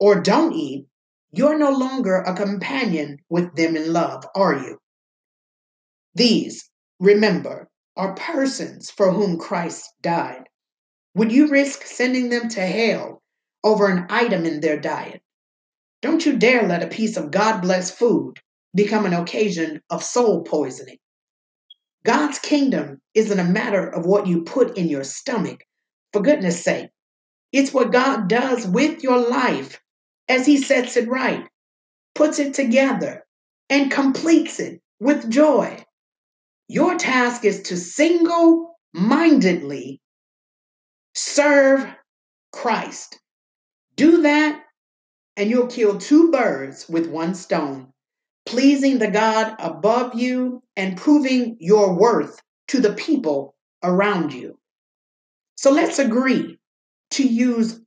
or 0.00 0.20
don't 0.20 0.52
eat, 0.52 0.86
you're 1.30 1.58
no 1.58 1.70
longer 1.70 2.16
a 2.16 2.34
companion 2.34 3.18
with 3.28 3.54
them 3.54 3.76
in 3.76 3.92
love, 3.92 4.24
are 4.34 4.54
you? 4.54 4.78
These, 6.16 6.70
remember, 6.98 7.68
are 7.94 8.14
persons 8.14 8.90
for 8.90 9.12
whom 9.12 9.38
Christ 9.38 9.92
died. 10.00 10.48
Would 11.14 11.30
you 11.30 11.48
risk 11.48 11.84
sending 11.84 12.30
them 12.30 12.48
to 12.48 12.62
hell 12.62 13.22
over 13.62 13.88
an 13.88 14.06
item 14.08 14.46
in 14.46 14.60
their 14.60 14.80
diet? 14.80 15.20
Don't 16.00 16.24
you 16.24 16.38
dare 16.38 16.66
let 16.66 16.82
a 16.82 16.88
piece 16.88 17.18
of 17.18 17.30
God 17.30 17.60
blessed 17.60 17.98
food 17.98 18.40
become 18.74 19.04
an 19.04 19.12
occasion 19.12 19.82
of 19.90 20.02
soul 20.02 20.42
poisoning. 20.42 20.96
God's 22.02 22.38
kingdom 22.38 23.02
isn't 23.12 23.38
a 23.38 23.44
matter 23.44 23.86
of 23.86 24.06
what 24.06 24.26
you 24.26 24.42
put 24.42 24.78
in 24.78 24.88
your 24.88 25.04
stomach. 25.04 25.64
For 26.14 26.22
goodness 26.22 26.64
sake, 26.64 26.88
it's 27.52 27.74
what 27.74 27.92
God 27.92 28.26
does 28.26 28.66
with 28.66 29.02
your 29.02 29.18
life 29.18 29.82
as 30.30 30.46
He 30.46 30.56
sets 30.56 30.96
it 30.96 31.08
right, 31.08 31.46
puts 32.14 32.38
it 32.38 32.54
together, 32.54 33.26
and 33.68 33.90
completes 33.90 34.60
it 34.60 34.80
with 34.98 35.30
joy. 35.30 35.84
Your 36.68 36.96
task 36.96 37.44
is 37.44 37.62
to 37.64 37.76
single 37.76 38.76
mindedly 38.92 40.00
serve 41.14 41.86
Christ. 42.52 43.20
Do 43.94 44.22
that, 44.22 44.62
and 45.36 45.48
you'll 45.48 45.68
kill 45.68 45.98
two 45.98 46.30
birds 46.30 46.88
with 46.88 47.06
one 47.08 47.34
stone, 47.34 47.92
pleasing 48.46 48.98
the 48.98 49.10
God 49.10 49.54
above 49.58 50.14
you 50.14 50.62
and 50.76 50.96
proving 50.96 51.56
your 51.60 51.94
worth 51.94 52.40
to 52.68 52.80
the 52.80 52.94
people 52.94 53.54
around 53.82 54.32
you. 54.32 54.58
So 55.56 55.70
let's 55.70 55.98
agree 55.98 56.58
to 57.12 57.26
use 57.26 57.80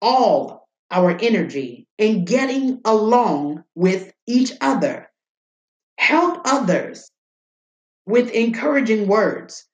all 0.00 0.68
our 0.90 1.16
energy 1.20 1.86
in 1.98 2.24
getting 2.24 2.80
along 2.84 3.64
with 3.74 4.12
each 4.26 4.52
other. 4.60 5.08
Help 5.98 6.42
others 6.44 7.11
with 8.06 8.30
encouraging 8.30 9.06
words. 9.06 9.66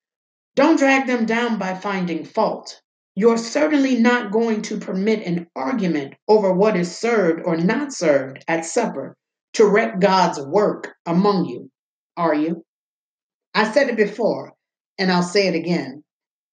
Don't 0.54 0.78
drag 0.78 1.06
them 1.06 1.24
down 1.24 1.58
by 1.58 1.74
finding 1.74 2.24
fault. 2.24 2.80
You're 3.14 3.38
certainly 3.38 3.96
not 3.96 4.32
going 4.32 4.62
to 4.62 4.78
permit 4.78 5.26
an 5.26 5.48
argument 5.56 6.14
over 6.28 6.52
what 6.52 6.76
is 6.76 6.96
served 6.96 7.42
or 7.44 7.56
not 7.56 7.92
served 7.92 8.44
at 8.46 8.64
supper 8.64 9.16
to 9.54 9.66
wreck 9.66 10.00
God's 10.00 10.40
work 10.40 10.94
among 11.06 11.46
you, 11.46 11.70
are 12.16 12.34
you? 12.34 12.64
I 13.54 13.70
said 13.72 13.88
it 13.88 13.96
before, 13.96 14.52
and 14.98 15.10
I'll 15.10 15.22
say 15.22 15.48
it 15.48 15.54
again. 15.54 16.04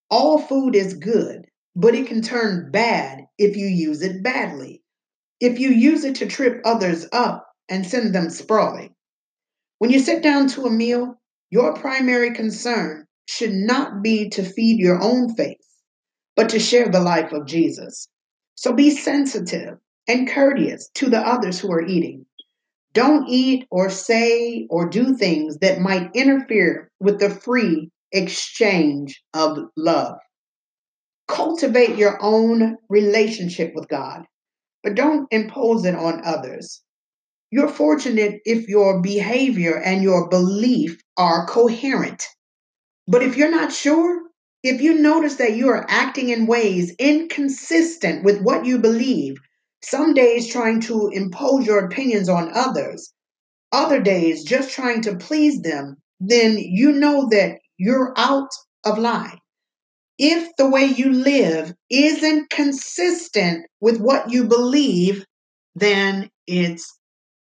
All 0.09 0.39
food 0.39 0.75
is 0.75 0.93
good, 0.93 1.45
but 1.75 1.93
it 1.93 2.07
can 2.07 2.21
turn 2.21 2.71
bad 2.71 3.25
if 3.37 3.57
you 3.57 3.67
use 3.67 4.01
it 4.01 4.23
badly. 4.23 4.81
If 5.39 5.59
you 5.59 5.69
use 5.69 6.03
it 6.03 6.15
to 6.15 6.25
trip 6.25 6.61
others 6.63 7.05
up 7.11 7.45
and 7.69 7.85
send 7.85 8.15
them 8.15 8.29
sprawling. 8.29 8.95
When 9.79 9.91
you 9.91 9.99
sit 9.99 10.23
down 10.23 10.47
to 10.49 10.65
a 10.65 10.71
meal, 10.71 11.19
your 11.49 11.73
primary 11.73 12.33
concern 12.33 13.05
should 13.27 13.53
not 13.53 14.01
be 14.01 14.29
to 14.29 14.43
feed 14.43 14.79
your 14.79 15.01
own 15.01 15.35
faith, 15.35 15.65
but 16.35 16.49
to 16.49 16.59
share 16.59 16.89
the 16.89 16.99
life 16.99 17.31
of 17.31 17.47
Jesus. 17.47 18.07
So 18.55 18.73
be 18.73 18.91
sensitive 18.91 19.77
and 20.07 20.29
courteous 20.29 20.89
to 20.95 21.09
the 21.09 21.19
others 21.19 21.59
who 21.59 21.71
are 21.71 21.85
eating. 21.85 22.25
Don't 22.93 23.27
eat 23.27 23.67
or 23.69 23.89
say 23.89 24.67
or 24.69 24.87
do 24.87 25.15
things 25.15 25.57
that 25.57 25.81
might 25.81 26.15
interfere 26.15 26.89
with 26.99 27.19
the 27.19 27.29
free 27.29 27.91
exchange 28.11 29.21
of 29.33 29.57
love. 29.75 30.15
Cultivate 31.27 31.97
your 31.97 32.17
own 32.21 32.77
relationship 32.87 33.73
with 33.75 33.89
God, 33.89 34.23
but 34.83 34.95
don't 34.95 35.27
impose 35.31 35.83
it 35.83 35.95
on 35.95 36.21
others. 36.23 36.81
You're 37.51 37.69
fortunate 37.69 38.41
if 38.45 38.67
your 38.67 39.01
behavior 39.01 39.77
and 39.77 40.01
your 40.03 40.29
belief 40.29 41.01
are 41.17 41.45
coherent. 41.45 42.23
But 43.07 43.23
if 43.23 43.37
you're 43.37 43.51
not 43.51 43.71
sure, 43.71 44.21
if 44.63 44.81
you 44.81 44.95
notice 44.95 45.35
that 45.35 45.55
you 45.55 45.69
are 45.69 45.85
acting 45.87 46.29
in 46.29 46.47
ways 46.47 46.93
inconsistent 46.97 48.23
with 48.23 48.41
what 48.41 48.65
you 48.65 48.79
believe, 48.79 49.37
some 49.83 50.15
days 50.15 50.47
trying 50.47 50.81
to 50.81 51.09
impose 51.13 51.67
your 51.67 51.85
opinions 51.85 52.27
on 52.29 52.51
others, 52.53 53.13
other 53.71 54.01
days 54.01 54.43
just 54.43 54.71
trying 54.71 55.01
to 55.01 55.17
please 55.17 55.61
them, 55.61 55.97
then 56.19 56.57
you 56.57 56.91
know 56.91 57.27
that 57.29 57.59
you're 57.77 58.13
out 58.17 58.49
of 58.83 58.97
line. 58.97 59.37
If 60.17 60.55
the 60.57 60.69
way 60.69 60.85
you 60.85 61.11
live 61.11 61.73
isn't 61.89 62.49
consistent 62.49 63.65
with 63.81 63.99
what 63.99 64.31
you 64.31 64.45
believe, 64.45 65.25
then 65.75 66.29
it's 66.47 66.91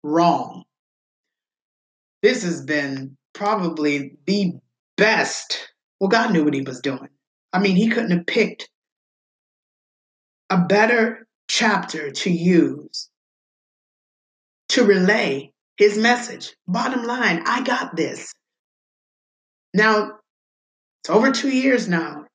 wrong. 0.03 0.65
This 2.23 2.43
has 2.45 2.63
been 2.63 3.17
probably 3.33 4.17
the 4.27 4.53
best. 4.97 5.73
Well, 6.01 6.09
God 6.09 6.33
knew 6.33 6.45
what 6.45 6.55
He 6.55 6.63
was 6.63 6.81
doing. 6.81 7.09
I 7.53 7.59
mean, 7.59 7.77
He 7.77 7.89
couldn't 7.89 8.17
have 8.17 8.27
picked 8.27 8.69
a 10.51 10.59
better 10.59 11.27
chapter 11.49 12.11
to 12.11 12.31
use 12.31 13.09
to 14.71 14.85
relay 14.85 15.53
His 15.77 15.99
message. 15.99 16.55
Bottom 16.67 17.05
line, 17.05 17.43
I 17.47 17.63
got 17.63 17.97
this. 17.97 18.33
Now, 19.75 20.13
it's 21.03 21.11
over 21.11 21.33
two 21.33 21.51
years 21.51 21.89
now. 21.89 22.27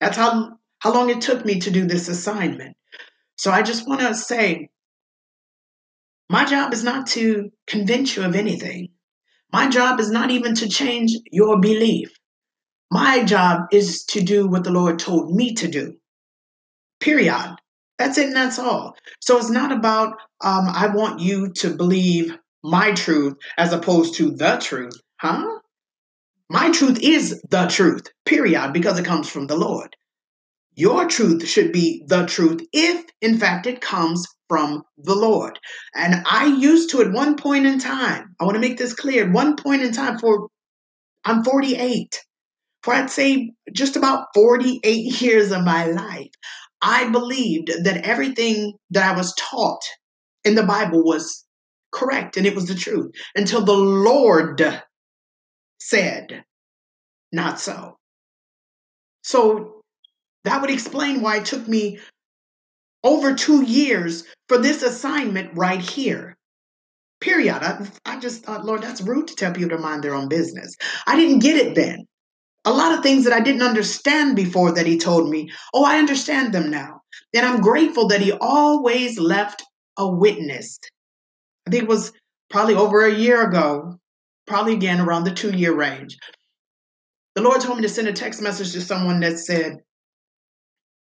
That's 0.00 0.16
how, 0.16 0.58
how 0.78 0.92
long 0.92 1.10
it 1.10 1.20
took 1.20 1.44
me 1.44 1.58
to 1.60 1.70
do 1.70 1.86
this 1.86 2.08
assignment. 2.08 2.76
So 3.36 3.50
I 3.50 3.62
just 3.62 3.88
want 3.88 4.00
to 4.00 4.14
say 4.14 4.68
my 6.32 6.46
job 6.46 6.72
is 6.72 6.82
not 6.82 7.08
to 7.08 7.50
convince 7.66 8.16
you 8.16 8.24
of 8.24 8.34
anything. 8.34 8.88
My 9.52 9.68
job 9.68 10.00
is 10.00 10.10
not 10.10 10.30
even 10.30 10.54
to 10.54 10.68
change 10.68 11.12
your 11.30 11.60
belief. 11.60 12.10
My 12.90 13.22
job 13.22 13.66
is 13.70 14.04
to 14.04 14.22
do 14.22 14.48
what 14.48 14.64
the 14.64 14.70
Lord 14.70 14.98
told 14.98 15.34
me 15.34 15.52
to 15.56 15.68
do. 15.68 15.94
Period. 17.00 17.56
That's 17.98 18.16
it 18.16 18.28
and 18.28 18.36
that's 18.36 18.58
all. 18.58 18.96
So 19.20 19.36
it's 19.36 19.50
not 19.50 19.72
about, 19.72 20.14
um, 20.42 20.68
I 20.68 20.86
want 20.94 21.20
you 21.20 21.52
to 21.52 21.76
believe 21.76 22.34
my 22.64 22.92
truth 22.92 23.34
as 23.58 23.74
opposed 23.74 24.14
to 24.14 24.30
the 24.30 24.56
truth. 24.56 24.98
Huh? 25.20 25.44
My 26.48 26.70
truth 26.70 26.98
is 27.02 27.42
the 27.50 27.66
truth, 27.66 28.06
period, 28.24 28.72
because 28.72 28.98
it 28.98 29.04
comes 29.04 29.28
from 29.28 29.48
the 29.48 29.56
Lord. 29.56 29.94
Your 30.74 31.06
truth 31.06 31.46
should 31.46 31.72
be 31.72 32.02
the 32.06 32.26
truth 32.26 32.62
if, 32.72 33.04
in 33.20 33.38
fact, 33.38 33.66
it 33.66 33.80
comes 33.80 34.26
from 34.48 34.82
the 34.96 35.14
Lord. 35.14 35.58
And 35.94 36.22
I 36.26 36.46
used 36.46 36.90
to 36.90 37.02
at 37.02 37.12
one 37.12 37.36
point 37.36 37.66
in 37.66 37.78
time, 37.78 38.34
I 38.40 38.44
want 38.44 38.54
to 38.54 38.60
make 38.60 38.78
this 38.78 38.94
clear, 38.94 39.24
at 39.24 39.32
one 39.32 39.56
point 39.56 39.82
in 39.82 39.92
time 39.92 40.18
for 40.18 40.48
I'm 41.24 41.44
48. 41.44 42.20
For 42.82 42.94
I'd 42.94 43.10
say 43.10 43.52
just 43.72 43.96
about 43.96 44.28
48 44.34 44.82
years 45.20 45.52
of 45.52 45.64
my 45.64 45.86
life, 45.86 46.30
I 46.80 47.08
believed 47.10 47.70
that 47.84 48.04
everything 48.04 48.74
that 48.90 49.14
I 49.14 49.16
was 49.16 49.34
taught 49.36 49.82
in 50.44 50.54
the 50.54 50.64
Bible 50.64 51.04
was 51.04 51.44
correct 51.92 52.36
and 52.36 52.46
it 52.46 52.54
was 52.54 52.66
the 52.66 52.74
truth 52.74 53.12
until 53.36 53.64
the 53.64 53.72
Lord 53.72 54.82
said, 55.78 56.44
not 57.30 57.60
so. 57.60 57.96
So 59.22 59.81
that 60.44 60.60
would 60.60 60.70
explain 60.70 61.20
why 61.20 61.38
it 61.38 61.44
took 61.44 61.66
me 61.68 61.98
over 63.04 63.34
two 63.34 63.62
years 63.64 64.24
for 64.48 64.58
this 64.58 64.82
assignment 64.82 65.56
right 65.56 65.80
here. 65.80 66.36
Period. 67.20 67.54
I, 67.54 67.88
I 68.04 68.18
just 68.18 68.44
thought, 68.44 68.64
Lord, 68.64 68.82
that's 68.82 69.00
rude 69.00 69.28
to 69.28 69.34
tell 69.34 69.52
people 69.52 69.76
to 69.76 69.82
mind 69.82 70.02
their 70.02 70.14
own 70.14 70.28
business. 70.28 70.76
I 71.06 71.16
didn't 71.16 71.40
get 71.40 71.56
it 71.56 71.74
then. 71.74 72.06
A 72.64 72.72
lot 72.72 72.96
of 72.96 73.02
things 73.02 73.24
that 73.24 73.32
I 73.32 73.40
didn't 73.40 73.62
understand 73.62 74.36
before 74.36 74.72
that 74.72 74.86
He 74.86 74.98
told 74.98 75.28
me, 75.28 75.50
oh, 75.74 75.84
I 75.84 75.98
understand 75.98 76.52
them 76.52 76.70
now. 76.70 77.00
And 77.34 77.44
I'm 77.44 77.60
grateful 77.60 78.08
that 78.08 78.20
He 78.20 78.32
always 78.32 79.18
left 79.18 79.62
a 79.96 80.08
witness. 80.08 80.78
I 81.66 81.70
think 81.70 81.84
it 81.84 81.88
was 81.88 82.12
probably 82.50 82.74
over 82.74 83.04
a 83.04 83.14
year 83.14 83.46
ago, 83.46 83.98
probably 84.46 84.74
again 84.74 85.00
around 85.00 85.24
the 85.24 85.34
two 85.34 85.50
year 85.56 85.74
range. 85.74 86.18
The 87.34 87.42
Lord 87.42 87.60
told 87.60 87.78
me 87.78 87.82
to 87.82 87.88
send 87.88 88.08
a 88.08 88.12
text 88.12 88.42
message 88.42 88.72
to 88.72 88.80
someone 88.80 89.20
that 89.20 89.38
said, 89.38 89.78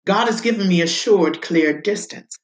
God 0.07 0.27
has 0.27 0.41
given 0.41 0.69
me 0.69 0.81
assured 0.81 1.43
clear 1.43 1.81
distance. 1.81 2.39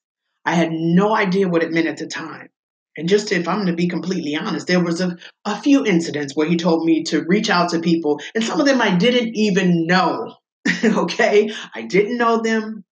I 0.44 0.54
had 0.54 0.73
no 0.73 1.14
idea 1.14 1.49
what 1.49 1.62
it 1.62 1.73
meant 1.73 1.87
at 1.87 1.96
the 1.96 2.06
time. 2.06 2.49
And 2.96 3.08
just 3.08 3.32
if 3.32 3.49
I'm 3.49 3.56
going 3.56 3.66
to 3.66 3.73
be 3.73 3.88
completely 3.88 4.37
honest, 4.37 4.66
there 4.66 4.82
was 4.82 5.00
a, 5.00 5.16
a 5.44 5.61
few 5.61 5.84
incidents 5.84 6.37
where 6.37 6.49
he 6.49 6.56
told 6.56 6.84
me 6.84 7.02
to 7.04 7.25
reach 7.25 7.50
out 7.50 7.70
to 7.70 7.80
people, 7.80 8.20
and 8.34 8.44
some 8.44 8.61
of 8.61 8.66
them 8.66 8.80
I 8.80 8.94
didn't 8.94 9.34
even 9.34 9.87
know. 9.87 10.37
okay? 10.84 11.52
I 11.75 11.82
didn't 11.82 12.18
know 12.18 12.40
them, 12.40 12.84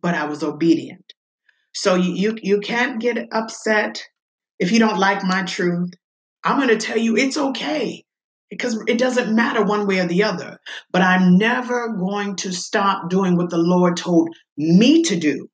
but 0.00 0.14
I 0.14 0.26
was 0.26 0.44
obedient. 0.44 1.12
So 1.74 1.96
you, 1.96 2.12
you 2.12 2.38
you 2.40 2.60
can't 2.60 3.00
get 3.00 3.26
upset 3.32 4.04
if 4.60 4.70
you 4.70 4.78
don't 4.78 4.98
like 4.98 5.24
my 5.24 5.42
truth. 5.42 5.90
I'm 6.44 6.56
going 6.56 6.68
to 6.68 6.76
tell 6.76 6.98
you 6.98 7.16
it's 7.16 7.36
okay 7.36 8.04
because 8.50 8.82
it 8.86 8.98
doesn't 8.98 9.34
matter 9.34 9.64
one 9.64 9.86
way 9.86 9.98
or 9.98 10.06
the 10.06 10.22
other. 10.22 10.58
But 10.90 11.02
I'm 11.02 11.38
never 11.38 11.88
going 11.88 12.36
to 12.36 12.52
stop 12.52 13.10
doing 13.10 13.36
what 13.36 13.50
the 13.50 13.58
Lord 13.58 13.96
told 13.96 14.28
me 14.56 15.02
to 15.04 15.16
do 15.16 15.48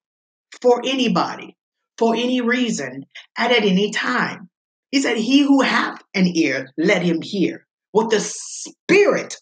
for 0.60 0.82
anybody, 0.84 1.56
for 1.98 2.14
any 2.14 2.40
reason, 2.40 3.06
and 3.38 3.52
at 3.52 3.64
any 3.64 3.90
time. 3.90 4.48
He 4.90 5.00
said, 5.00 5.16
He 5.16 5.40
who 5.40 5.60
hath 5.60 6.02
an 6.14 6.26
ear, 6.36 6.70
let 6.76 7.02
him 7.02 7.22
hear 7.22 7.66
what 7.92 8.10
the 8.10 8.20
Spirit 8.20 9.36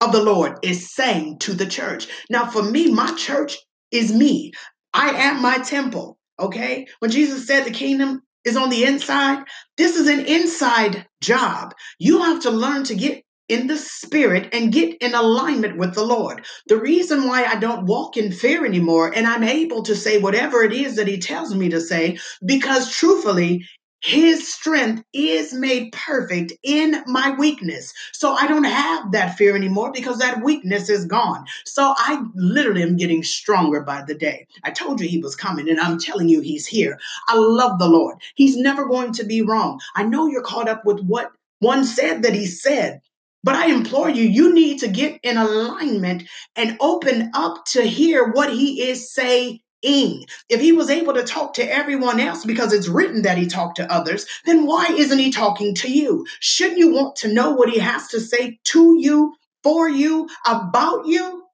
of 0.00 0.12
the 0.12 0.22
Lord 0.22 0.58
is 0.62 0.92
saying 0.94 1.38
to 1.40 1.52
the 1.52 1.66
church. 1.66 2.08
Now, 2.30 2.46
for 2.46 2.62
me, 2.62 2.90
my 2.90 3.12
church 3.14 3.58
is 3.90 4.12
me. 4.12 4.52
I 4.94 5.10
am 5.10 5.42
my 5.42 5.58
temple. 5.58 6.18
Okay? 6.38 6.86
When 7.00 7.10
Jesus 7.10 7.46
said 7.46 7.64
the 7.64 7.70
kingdom 7.70 8.22
is 8.44 8.56
on 8.56 8.70
the 8.70 8.84
inside, 8.84 9.44
this 9.76 9.96
is 9.96 10.08
an 10.08 10.26
inside 10.26 11.06
job. 11.20 11.74
You 11.98 12.22
have 12.22 12.40
to 12.42 12.50
learn 12.50 12.84
to 12.84 12.94
get 12.94 13.22
in 13.48 13.66
the 13.66 13.76
spirit 13.76 14.48
and 14.52 14.72
get 14.72 14.96
in 15.02 15.12
alignment 15.12 15.76
with 15.76 15.94
the 15.94 16.04
Lord. 16.04 16.46
The 16.68 16.76
reason 16.76 17.26
why 17.26 17.44
I 17.44 17.56
don't 17.56 17.86
walk 17.86 18.16
in 18.16 18.30
fear 18.30 18.64
anymore 18.64 19.12
and 19.14 19.26
I'm 19.26 19.42
able 19.42 19.82
to 19.82 19.96
say 19.96 20.20
whatever 20.20 20.62
it 20.62 20.72
is 20.72 20.96
that 20.96 21.08
He 21.08 21.18
tells 21.18 21.54
me 21.54 21.68
to 21.70 21.80
say, 21.80 22.18
because 22.46 22.92
truthfully, 22.92 23.66
his 24.00 24.52
strength 24.52 25.04
is 25.12 25.52
made 25.52 25.92
perfect 25.92 26.52
in 26.62 27.02
my 27.06 27.34
weakness. 27.38 27.92
So 28.12 28.32
I 28.32 28.46
don't 28.46 28.64
have 28.64 29.12
that 29.12 29.36
fear 29.36 29.54
anymore 29.54 29.92
because 29.92 30.18
that 30.18 30.42
weakness 30.42 30.88
is 30.88 31.04
gone. 31.04 31.44
So 31.64 31.94
I 31.96 32.22
literally 32.34 32.82
am 32.82 32.96
getting 32.96 33.22
stronger 33.22 33.82
by 33.82 34.02
the 34.06 34.14
day. 34.14 34.46
I 34.64 34.70
told 34.70 35.00
you 35.00 35.08
he 35.08 35.18
was 35.18 35.36
coming 35.36 35.68
and 35.68 35.80
I'm 35.80 35.98
telling 35.98 36.28
you 36.28 36.40
he's 36.40 36.66
here. 36.66 36.98
I 37.28 37.36
love 37.36 37.78
the 37.78 37.88
Lord. 37.88 38.18
He's 38.34 38.56
never 38.56 38.86
going 38.86 39.12
to 39.12 39.24
be 39.24 39.42
wrong. 39.42 39.80
I 39.94 40.04
know 40.04 40.26
you're 40.26 40.42
caught 40.42 40.68
up 40.68 40.84
with 40.84 41.00
what 41.00 41.32
one 41.58 41.84
said 41.84 42.22
that 42.22 42.34
he 42.34 42.46
said. 42.46 43.00
But 43.42 43.54
I 43.54 43.70
implore 43.70 44.10
you, 44.10 44.24
you 44.24 44.52
need 44.52 44.80
to 44.80 44.88
get 44.88 45.18
in 45.22 45.38
alignment 45.38 46.24
and 46.56 46.76
open 46.78 47.30
up 47.32 47.64
to 47.68 47.82
hear 47.82 48.30
what 48.32 48.52
he 48.52 48.82
is 48.82 49.12
saying 49.14 49.60
if 49.82 50.60
he 50.60 50.72
was 50.72 50.90
able 50.90 51.14
to 51.14 51.22
talk 51.24 51.54
to 51.54 51.72
everyone 51.72 52.20
else 52.20 52.44
because 52.44 52.72
it's 52.72 52.88
written 52.88 53.22
that 53.22 53.38
he 53.38 53.46
talked 53.46 53.76
to 53.76 53.92
others, 53.92 54.26
then 54.44 54.66
why 54.66 54.86
isn't 54.90 55.18
he 55.18 55.32
talking 55.32 55.74
to 55.76 55.90
you? 55.90 56.26
Shouldn't 56.40 56.78
you 56.78 56.92
want 56.92 57.16
to 57.16 57.32
know 57.32 57.52
what 57.52 57.70
he 57.70 57.78
has 57.78 58.08
to 58.08 58.20
say 58.20 58.58
to 58.64 58.96
you, 58.98 59.34
for 59.62 59.88
you, 59.88 60.28
about 60.46 61.06
you? 61.06 61.44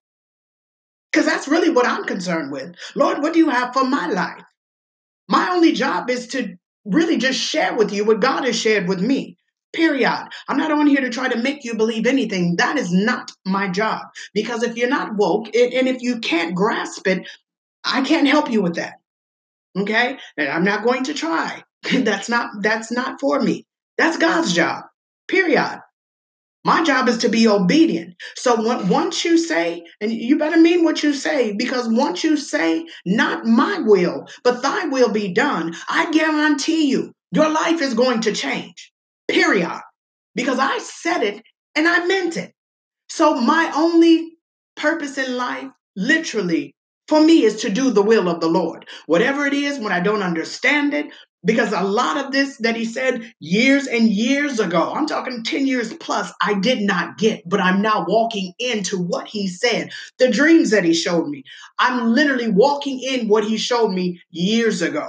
Because 1.13 1.27
that's 1.27 1.49
really 1.49 1.71
what 1.71 1.87
I'm 1.87 2.05
concerned 2.05 2.53
with. 2.53 2.75
Lord, 2.95 3.23
what 3.23 3.33
do 3.33 3.39
you 3.39 3.51
have 3.51 3.73
for 3.73 3.85
my 3.85 4.09
life? 4.09 4.43
My 5.29 5.51
only 5.51 5.73
job 5.73 6.11
is 6.11 6.29
to 6.29 6.57
really 6.85 7.17
just 7.17 7.39
share 7.41 7.75
with 7.75 7.93
you 7.93 8.05
what 8.05 8.21
God 8.21 8.45
has 8.45 8.57
shared 8.57 8.89
with 8.89 9.01
me. 9.01 9.39
Period. 9.73 10.29
I'm 10.49 10.57
not 10.57 10.73
on 10.73 10.87
here 10.87 11.01
to 11.01 11.11
try 11.11 11.29
to 11.29 11.39
make 11.39 11.65
you 11.65 11.75
believe 11.75 12.07
anything. 12.07 12.57
That 12.57 12.79
is 12.79 12.93
not 12.93 13.31
my 13.45 13.69
job. 13.69 14.03
Because 14.33 14.63
if 14.63 14.77
you're 14.77 14.89
not 14.89 15.17
woke 15.17 15.47
and 15.49 15.89
if 15.89 16.01
you 16.01 16.21
can't 16.21 16.55
grasp 16.55 17.07
it, 17.07 17.29
I 17.87 18.03
can't 18.03 18.27
help 18.27 18.51
you 18.51 18.63
with 18.63 18.75
that. 18.77 18.95
Okay? 19.79 20.19
And 20.37 20.49
I'm 20.49 20.65
not 20.65 20.85
going 20.85 21.05
to 21.05 21.15
try. 21.15 21.63
that's 21.93 22.29
not 22.29 22.51
that's 22.61 22.91
not 22.91 23.21
for 23.21 23.41
me. 23.41 23.65
That's 23.97 24.19
God's 24.19 24.53
job. 24.53 24.85
Period. 25.29 25.81
My 26.65 26.83
job 26.83 27.09
is 27.09 27.19
to 27.19 27.29
be 27.29 27.47
obedient. 27.47 28.17
So 28.35 28.57
once 28.89 29.25
you 29.25 29.39
say, 29.39 29.85
and 30.01 30.11
you 30.11 30.37
better 30.37 30.61
mean 30.61 30.83
what 30.83 31.01
you 31.01 31.15
say, 31.15 31.53
because 31.53 31.89
once 31.89 32.25
you 32.25 32.37
say, 32.37 32.85
not 33.05 33.47
my 33.47 33.79
will, 33.79 34.27
but 34.43 34.63
thy 34.63 34.87
will 34.87 35.11
be 35.11 35.33
done, 35.33 35.77
I 35.89 36.11
guarantee 36.11 36.91
you, 36.91 37.13
your 37.31 37.49
life 37.49 37.81
is 37.81 37.95
going 37.95 38.21
to 38.23 38.33
change. 38.33 38.93
Period. 39.29 39.81
Because 40.35 40.59
I 40.59 40.79
said 40.79 41.23
it 41.23 41.41
and 41.77 41.87
I 41.87 42.05
meant 42.05 42.37
it. 42.37 42.53
So 43.09 43.41
my 43.41 43.71
only 43.73 44.33
purpose 44.77 45.19
in 45.19 45.37
life, 45.37 45.69
literally, 45.95 46.76
for 47.09 47.21
me 47.21 47.45
is 47.45 47.61
to 47.63 47.71
do 47.71 47.91
the 47.91 48.03
will 48.03 48.29
of 48.29 48.41
the 48.41 48.49
Lord. 48.49 48.87
Whatever 49.07 49.47
it 49.47 49.53
is, 49.55 49.79
when 49.79 49.93
I 49.93 50.01
don't 50.01 50.23
understand 50.23 50.95
it, 50.95 51.07
because 51.45 51.73
a 51.73 51.83
lot 51.83 52.17
of 52.17 52.33
this 52.33 52.57
that 52.59 52.75
he 52.77 52.85
said 52.85 53.33
years 53.39 53.87
and 53.87 54.09
years 54.09 54.59
ago, 54.59 54.93
I'm 54.93 55.07
talking 55.07 55.45
10 55.45 55.67
years 55.67 55.93
plus, 55.95 56.33
I 56.43 56.55
did 56.55 56.81
not 56.81 57.19
get, 57.19 57.49
but 57.49 57.61
I'm 57.61 57.81
now 57.83 58.05
walking 58.09 58.53
into 58.59 58.99
what 58.99 59.29
he 59.29 59.47
said, 59.47 59.91
the 60.19 60.31
dreams 60.31 60.71
that 60.71 60.85
he 60.85 60.93
showed 60.95 61.29
me. 61.29 61.45
I'm 61.79 62.13
literally 62.13 62.51
walking 62.51 63.01
in 63.01 63.29
what 63.29 63.45
he 63.45 63.59
showed 63.59 63.91
me 63.93 64.21
years 64.31 64.83
ago. 64.83 65.09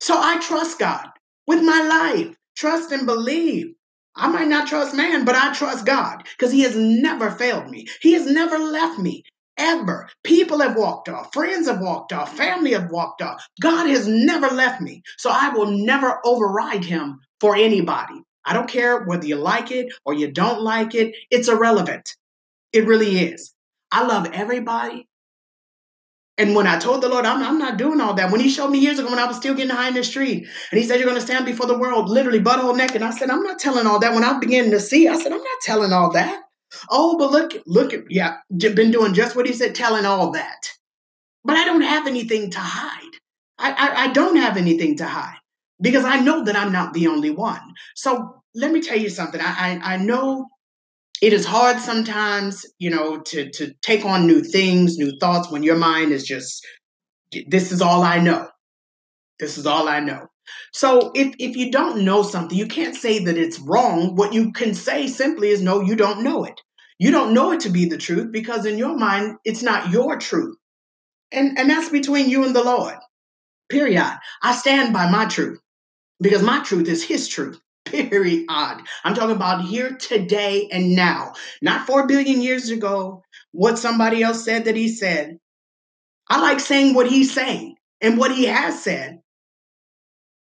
So 0.00 0.14
I 0.16 0.38
trust 0.38 0.78
God 0.78 1.08
with 1.46 1.62
my 1.62 1.82
life, 1.82 2.36
trust 2.56 2.92
and 2.92 3.06
believe. 3.06 3.74
I 4.16 4.28
might 4.28 4.48
not 4.48 4.68
trust 4.68 4.94
man, 4.94 5.24
but 5.24 5.34
I 5.34 5.52
trust 5.54 5.86
God 5.86 6.22
because 6.38 6.52
he 6.52 6.62
has 6.62 6.76
never 6.76 7.30
failed 7.32 7.68
me. 7.68 7.88
He 8.00 8.12
has 8.12 8.26
never 8.26 8.58
left 8.58 9.00
me 9.00 9.24
ever. 9.58 10.08
People 10.22 10.60
have 10.60 10.76
walked 10.76 11.08
off, 11.08 11.32
friends 11.32 11.68
have 11.68 11.80
walked 11.80 12.12
off, 12.12 12.36
family 12.36 12.72
have 12.72 12.90
walked 12.90 13.22
off. 13.22 13.44
God 13.60 13.88
has 13.88 14.06
never 14.06 14.48
left 14.48 14.80
me. 14.80 15.02
So 15.18 15.30
I 15.32 15.50
will 15.50 15.66
never 15.66 16.20
override 16.24 16.84
him 16.84 17.20
for 17.40 17.56
anybody. 17.56 18.22
I 18.44 18.52
don't 18.52 18.68
care 18.68 19.04
whether 19.04 19.26
you 19.26 19.36
like 19.36 19.70
it 19.70 19.92
or 20.04 20.14
you 20.14 20.30
don't 20.30 20.60
like 20.60 20.94
it, 20.94 21.14
it's 21.30 21.48
irrelevant. 21.48 22.16
It 22.72 22.86
really 22.86 23.18
is. 23.18 23.54
I 23.90 24.06
love 24.06 24.28
everybody. 24.32 25.08
And 26.36 26.56
when 26.56 26.66
I 26.66 26.78
told 26.80 27.00
the 27.00 27.08
Lord, 27.08 27.26
I'm, 27.26 27.42
I'm 27.42 27.58
not 27.58 27.78
doing 27.78 28.00
all 28.00 28.14
that, 28.14 28.32
when 28.32 28.40
He 28.40 28.50
showed 28.50 28.70
me 28.70 28.80
years 28.80 28.98
ago 28.98 29.08
when 29.08 29.20
I 29.20 29.26
was 29.26 29.36
still 29.36 29.54
getting 29.54 29.74
high 29.74 29.88
in 29.88 29.94
the 29.94 30.02
street, 30.02 30.48
and 30.72 30.80
He 30.80 30.86
said, 30.86 30.96
You're 30.98 31.08
going 31.08 31.20
to 31.20 31.24
stand 31.24 31.46
before 31.46 31.66
the 31.66 31.78
world, 31.78 32.08
literally 32.08 32.40
butthole 32.40 32.76
naked. 32.76 32.96
And 32.96 33.04
I 33.04 33.10
said, 33.10 33.30
I'm 33.30 33.44
not 33.44 33.60
telling 33.60 33.86
all 33.86 34.00
that. 34.00 34.14
When 34.14 34.24
I 34.24 34.38
began 34.40 34.70
to 34.72 34.80
see, 34.80 35.06
I 35.06 35.16
said, 35.16 35.32
I'm 35.32 35.38
not 35.38 35.60
telling 35.62 35.92
all 35.92 36.12
that. 36.12 36.42
Oh, 36.90 37.18
but 37.18 37.30
look, 37.30 37.62
look 37.66 37.92
at, 37.92 38.04
yeah, 38.10 38.36
been 38.56 38.90
doing 38.90 39.14
just 39.14 39.36
what 39.36 39.46
he 39.46 39.52
said, 39.52 39.74
telling 39.74 40.06
all 40.06 40.32
that. 40.32 40.70
But 41.44 41.56
I 41.56 41.64
don't 41.64 41.82
have 41.82 42.06
anything 42.06 42.50
to 42.50 42.60
hide. 42.60 43.12
I, 43.58 43.72
I, 43.72 44.04
I 44.04 44.12
don't 44.12 44.36
have 44.36 44.56
anything 44.56 44.96
to 44.98 45.06
hide 45.06 45.38
because 45.80 46.04
I 46.04 46.20
know 46.20 46.44
that 46.44 46.56
I'm 46.56 46.72
not 46.72 46.94
the 46.94 47.08
only 47.08 47.30
one. 47.30 47.60
So 47.94 48.42
let 48.54 48.72
me 48.72 48.80
tell 48.80 48.98
you 48.98 49.10
something. 49.10 49.40
I, 49.40 49.80
I, 49.82 49.94
I 49.94 49.96
know 49.98 50.46
it 51.22 51.32
is 51.32 51.46
hard 51.46 51.78
sometimes, 51.78 52.66
you 52.78 52.90
know, 52.90 53.20
to, 53.20 53.50
to 53.50 53.74
take 53.82 54.04
on 54.04 54.26
new 54.26 54.42
things, 54.42 54.98
new 54.98 55.18
thoughts 55.18 55.50
when 55.50 55.62
your 55.62 55.76
mind 55.76 56.12
is 56.12 56.24
just, 56.24 56.66
this 57.46 57.72
is 57.72 57.82
all 57.82 58.02
I 58.02 58.18
know. 58.18 58.48
This 59.38 59.58
is 59.58 59.66
all 59.66 59.88
I 59.88 60.00
know. 60.00 60.26
So 60.72 61.12
if, 61.14 61.34
if 61.38 61.56
you 61.56 61.70
don't 61.70 62.04
know 62.04 62.22
something, 62.22 62.56
you 62.56 62.66
can't 62.66 62.94
say 62.94 63.24
that 63.24 63.38
it's 63.38 63.58
wrong. 63.58 64.16
What 64.16 64.32
you 64.32 64.52
can 64.52 64.74
say 64.74 65.06
simply 65.06 65.48
is, 65.50 65.62
no, 65.62 65.80
you 65.80 65.96
don't 65.96 66.22
know 66.24 66.44
it. 66.44 66.60
You 66.98 67.10
don't 67.10 67.34
know 67.34 67.52
it 67.52 67.60
to 67.60 67.70
be 67.70 67.86
the 67.86 67.98
truth 67.98 68.32
because 68.32 68.66
in 68.66 68.78
your 68.78 68.96
mind, 68.96 69.36
it's 69.44 69.62
not 69.62 69.90
your 69.90 70.18
truth. 70.18 70.56
And, 71.32 71.58
and 71.58 71.68
that's 71.68 71.88
between 71.88 72.28
you 72.28 72.44
and 72.44 72.54
the 72.54 72.62
Lord. 72.62 72.94
Period. 73.68 74.18
I 74.42 74.54
stand 74.54 74.92
by 74.92 75.10
my 75.10 75.26
truth 75.26 75.60
because 76.20 76.42
my 76.42 76.62
truth 76.62 76.88
is 76.88 77.02
his 77.02 77.28
truth. 77.28 77.60
Period. 77.84 78.46
I'm 78.48 79.14
talking 79.14 79.36
about 79.36 79.64
here 79.64 79.96
today 79.96 80.68
and 80.72 80.94
now, 80.94 81.32
not 81.60 81.86
four 81.86 82.06
billion 82.06 82.40
years 82.40 82.70
ago, 82.70 83.22
what 83.52 83.78
somebody 83.78 84.22
else 84.22 84.44
said 84.44 84.64
that 84.64 84.76
he 84.76 84.88
said. 84.88 85.38
I 86.28 86.40
like 86.40 86.60
saying 86.60 86.94
what 86.94 87.08
he's 87.08 87.32
saying 87.32 87.76
and 88.00 88.16
what 88.16 88.34
he 88.34 88.44
has 88.46 88.82
said 88.82 89.20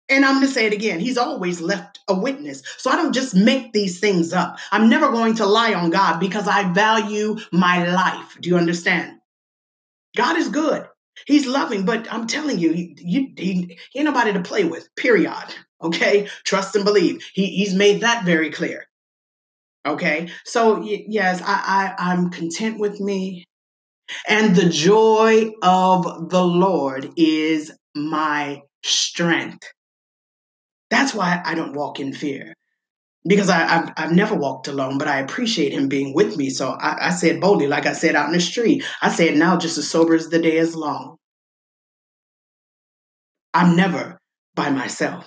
and 0.08 0.24
I'm 0.24 0.34
going 0.34 0.46
to 0.46 0.52
say 0.52 0.66
it 0.66 0.72
again. 0.72 1.00
He's 1.00 1.16
always 1.16 1.60
left 1.60 2.00
a 2.08 2.14
witness. 2.14 2.62
So 2.76 2.90
I 2.90 2.96
don't 2.96 3.14
just 3.14 3.34
make 3.34 3.72
these 3.72 4.00
things 4.00 4.32
up. 4.32 4.58
I'm 4.70 4.90
never 4.90 5.10
going 5.10 5.36
to 5.36 5.46
lie 5.46 5.72
on 5.72 5.90
God 5.90 6.18
because 6.20 6.46
I 6.46 6.70
value 6.72 7.36
my 7.52 7.86
life. 7.86 8.36
Do 8.40 8.50
you 8.50 8.56
understand? 8.56 9.18
God 10.16 10.36
is 10.36 10.48
good. 10.48 10.86
He's 11.26 11.46
loving, 11.46 11.84
but 11.84 12.12
I'm 12.12 12.26
telling 12.26 12.58
you, 12.58 12.72
he, 12.72 12.96
he, 12.98 13.34
he, 13.36 13.78
he 13.92 13.98
ain't 13.98 14.06
nobody 14.06 14.32
to 14.32 14.42
play 14.42 14.64
with, 14.64 14.88
period. 14.96 15.32
Okay? 15.82 16.28
Trust 16.44 16.76
and 16.76 16.84
believe. 16.84 17.24
He, 17.32 17.46
he's 17.46 17.74
made 17.74 18.02
that 18.02 18.24
very 18.24 18.50
clear. 18.50 18.86
Okay? 19.86 20.28
So, 20.44 20.82
yes, 20.82 21.40
I, 21.42 21.94
I, 21.98 22.10
I'm 22.10 22.30
content 22.30 22.78
with 22.78 23.00
me. 23.00 23.44
And 24.28 24.54
the 24.54 24.68
joy 24.68 25.50
of 25.62 26.28
the 26.28 26.44
Lord 26.44 27.10
is 27.16 27.72
my 27.94 28.62
strength. 28.82 29.66
That's 30.90 31.14
why 31.14 31.40
I 31.44 31.54
don't 31.54 31.74
walk 31.74 32.00
in 32.00 32.12
fear 32.12 32.54
because 33.26 33.48
I, 33.48 33.66
have 33.66 33.92
I've 33.96 34.12
never 34.12 34.34
walked 34.34 34.68
alone, 34.68 34.98
but 34.98 35.08
I 35.08 35.20
appreciate 35.20 35.72
him 35.72 35.88
being 35.88 36.14
with 36.14 36.36
me. 36.36 36.50
So 36.50 36.70
I, 36.70 37.08
I 37.08 37.10
said 37.10 37.40
boldly, 37.40 37.66
like 37.66 37.86
I 37.86 37.92
said 37.92 38.14
out 38.14 38.26
in 38.26 38.32
the 38.32 38.40
street, 38.40 38.84
I 39.00 39.10
said 39.10 39.36
now 39.36 39.56
just 39.56 39.78
as 39.78 39.88
sober 39.88 40.14
as 40.14 40.28
the 40.28 40.38
day 40.38 40.56
is 40.56 40.76
long. 40.76 41.16
I'm 43.54 43.76
never 43.76 44.18
by 44.54 44.70
myself. 44.70 45.26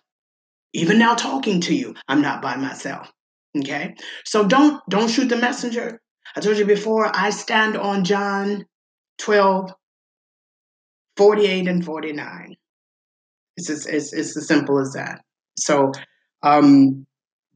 Even 0.73 0.99
now 0.99 1.15
talking 1.15 1.61
to 1.61 1.75
you, 1.75 1.95
I'm 2.07 2.21
not 2.21 2.41
by 2.41 2.55
myself. 2.57 3.11
Okay? 3.57 3.95
So 4.25 4.47
don't 4.47 4.81
don't 4.89 5.09
shoot 5.09 5.29
the 5.29 5.37
messenger. 5.37 5.99
I 6.35 6.41
told 6.41 6.57
you 6.57 6.65
before, 6.65 7.09
I 7.15 7.31
stand 7.31 7.77
on 7.77 8.03
John 8.03 8.65
12, 9.19 9.73
48 11.15 11.67
and 11.67 11.83
49. 11.83 12.55
It's, 13.55 13.69
as, 13.71 13.87
it's, 13.87 14.13
it's 14.13 14.37
as 14.37 14.47
simple 14.47 14.77
as 14.77 14.91
that. 14.93 15.21
So 15.57 15.91
um, 16.43 17.05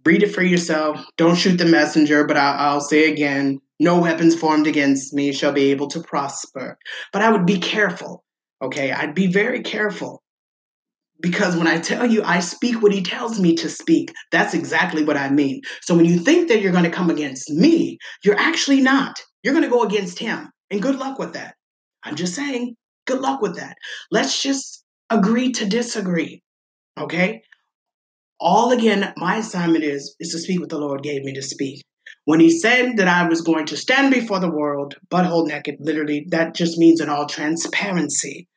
read 0.05 0.23
it 0.23 0.33
for 0.33 0.43
yourself. 0.43 1.03
Don't 1.17 1.37
shoot 1.37 1.57
the 1.57 1.65
messenger, 1.65 2.25
but 2.25 2.37
I, 2.37 2.55
I'll 2.57 2.81
say 2.81 3.11
again 3.11 3.59
no 3.81 3.99
weapons 3.99 4.35
formed 4.35 4.67
against 4.67 5.11
me 5.11 5.33
shall 5.33 5.51
be 5.51 5.71
able 5.71 5.87
to 5.87 6.01
prosper. 6.01 6.77
But 7.11 7.23
I 7.23 7.31
would 7.31 7.47
be 7.47 7.57
careful, 7.57 8.23
okay? 8.61 8.91
I'd 8.91 9.15
be 9.15 9.25
very 9.25 9.63
careful 9.63 10.21
because 11.19 11.55
when 11.55 11.65
I 11.65 11.79
tell 11.79 12.05
you 12.05 12.21
I 12.23 12.41
speak 12.41 12.81
what 12.81 12.93
he 12.93 13.01
tells 13.01 13.39
me 13.39 13.55
to 13.55 13.69
speak, 13.69 14.13
that's 14.31 14.53
exactly 14.53 15.03
what 15.03 15.17
I 15.17 15.31
mean. 15.31 15.61
So 15.81 15.95
when 15.95 16.05
you 16.05 16.19
think 16.19 16.47
that 16.49 16.61
you're 16.61 16.71
going 16.71 16.83
to 16.83 16.91
come 16.91 17.09
against 17.09 17.49
me, 17.49 17.97
you're 18.23 18.39
actually 18.39 18.81
not. 18.81 19.19
You're 19.41 19.53
going 19.53 19.65
to 19.65 19.69
go 19.69 19.83
against 19.83 20.19
him. 20.19 20.51
And 20.69 20.81
good 20.81 20.97
luck 20.97 21.17
with 21.17 21.33
that. 21.33 21.55
I'm 22.03 22.15
just 22.15 22.35
saying, 22.35 22.75
good 23.07 23.19
luck 23.19 23.41
with 23.41 23.55
that. 23.55 23.75
Let's 24.11 24.43
just 24.43 24.83
agree 25.09 25.51
to 25.53 25.65
disagree. 25.65 26.43
Okay? 26.99 27.41
All 28.43 28.71
again, 28.71 29.13
my 29.17 29.37
assignment 29.37 29.83
is 29.83 30.15
is 30.19 30.31
to 30.31 30.39
speak 30.39 30.59
what 30.59 30.69
the 30.69 30.79
Lord 30.79 31.03
gave 31.03 31.23
me 31.23 31.33
to 31.33 31.43
speak. 31.43 31.83
When 32.25 32.39
he 32.39 32.49
said 32.49 32.97
that 32.97 33.07
I 33.07 33.27
was 33.27 33.41
going 33.41 33.67
to 33.67 33.77
stand 33.77 34.11
before 34.11 34.39
the 34.39 34.49
world, 34.49 34.95
butthole 35.11 35.47
naked, 35.47 35.75
literally, 35.79 36.25
that 36.29 36.55
just 36.55 36.79
means 36.79 37.01
in 37.01 37.09
all 37.09 37.27
transparency. 37.27 38.47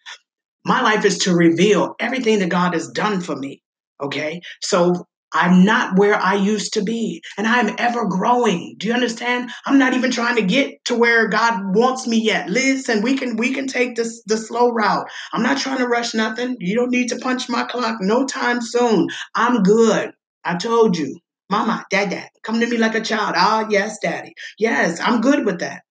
My 0.65 0.81
life 0.81 1.05
is 1.05 1.19
to 1.19 1.35
reveal 1.35 1.95
everything 2.01 2.39
that 2.39 2.49
God 2.49 2.73
has 2.73 2.89
done 2.89 3.21
for 3.21 3.37
me. 3.37 3.63
Okay. 4.03 4.41
So 4.63 5.07
I'm 5.35 5.65
not 5.65 5.99
where 5.99 6.15
I 6.15 6.35
used 6.37 6.75
to 6.75 6.83
be, 6.83 7.23
and 7.37 7.47
I'm 7.47 7.75
ever 7.79 8.07
growing. 8.07 8.77
Do 8.79 8.87
you 8.87 8.95
understand? 8.95 9.51
I'm 9.67 9.79
not 9.79 9.95
even 9.95 10.11
trying 10.13 10.37
to 10.37 10.43
get 10.43 10.85
to 10.87 10.95
where 10.95 11.29
God 11.29 11.75
wants 11.75 12.07
me 12.07 12.19
yet. 12.21 12.49
Listen, 12.49 13.03
we 13.03 13.17
can 13.17 13.37
we 13.37 13.53
can 13.53 13.67
take 13.67 13.97
this 13.97 14.23
the 14.27 14.37
slow 14.37 14.71
route. 14.71 15.09
I'm 15.33 15.43
not 15.43 15.59
trying 15.59 15.79
to 15.79 15.89
rush 15.89 16.15
nothing. 16.15 16.57
You 16.61 16.77
don't 16.77 16.91
need 16.93 17.09
to 17.09 17.19
punch 17.19 17.49
my 17.49 17.65
clock 17.65 17.99
no 18.01 18.27
time 18.27 18.61
soon. 18.63 19.09
I'm 19.35 19.63
good. 19.63 20.13
I 20.45 20.57
told 20.57 20.97
you. 20.97 21.19
Mama, 21.51 21.85
dad, 21.91 22.11
dad, 22.11 22.29
come 22.43 22.59
to 22.61 22.67
me 22.67 22.79
like 22.79 22.95
a 22.95 23.01
child. 23.03 23.35
Ah, 23.37 23.67
yes, 23.69 23.99
daddy. 24.03 24.35
Yes, 24.59 24.99
I'm 25.01 25.21
good 25.21 25.45
with 25.45 25.61
that. 25.61 25.83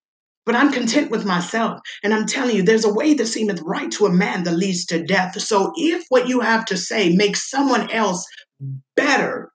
But 0.45 0.56
I'm 0.56 0.73
content 0.73 1.12
with 1.12 1.25
myself. 1.25 1.79
And 2.03 2.13
I'm 2.13 2.25
telling 2.25 2.56
you, 2.56 2.63
there's 2.63 2.84
a 2.86 2.93
way 2.93 3.13
that 3.13 3.27
seemeth 3.27 3.62
right 3.62 3.89
to 3.91 4.08
a 4.08 4.12
man 4.12 4.43
that 4.43 4.58
leads 4.58 4.86
to 4.88 5.03
death. 5.03 5.39
So 5.39 5.71
if 5.75 6.03
what 6.10 6.27
you 6.27 6.41
have 6.41 6.65
to 6.65 6.77
say 6.77 7.15
makes 7.15 7.49
someone 7.49 7.89
else 7.91 8.25
better, 8.96 9.52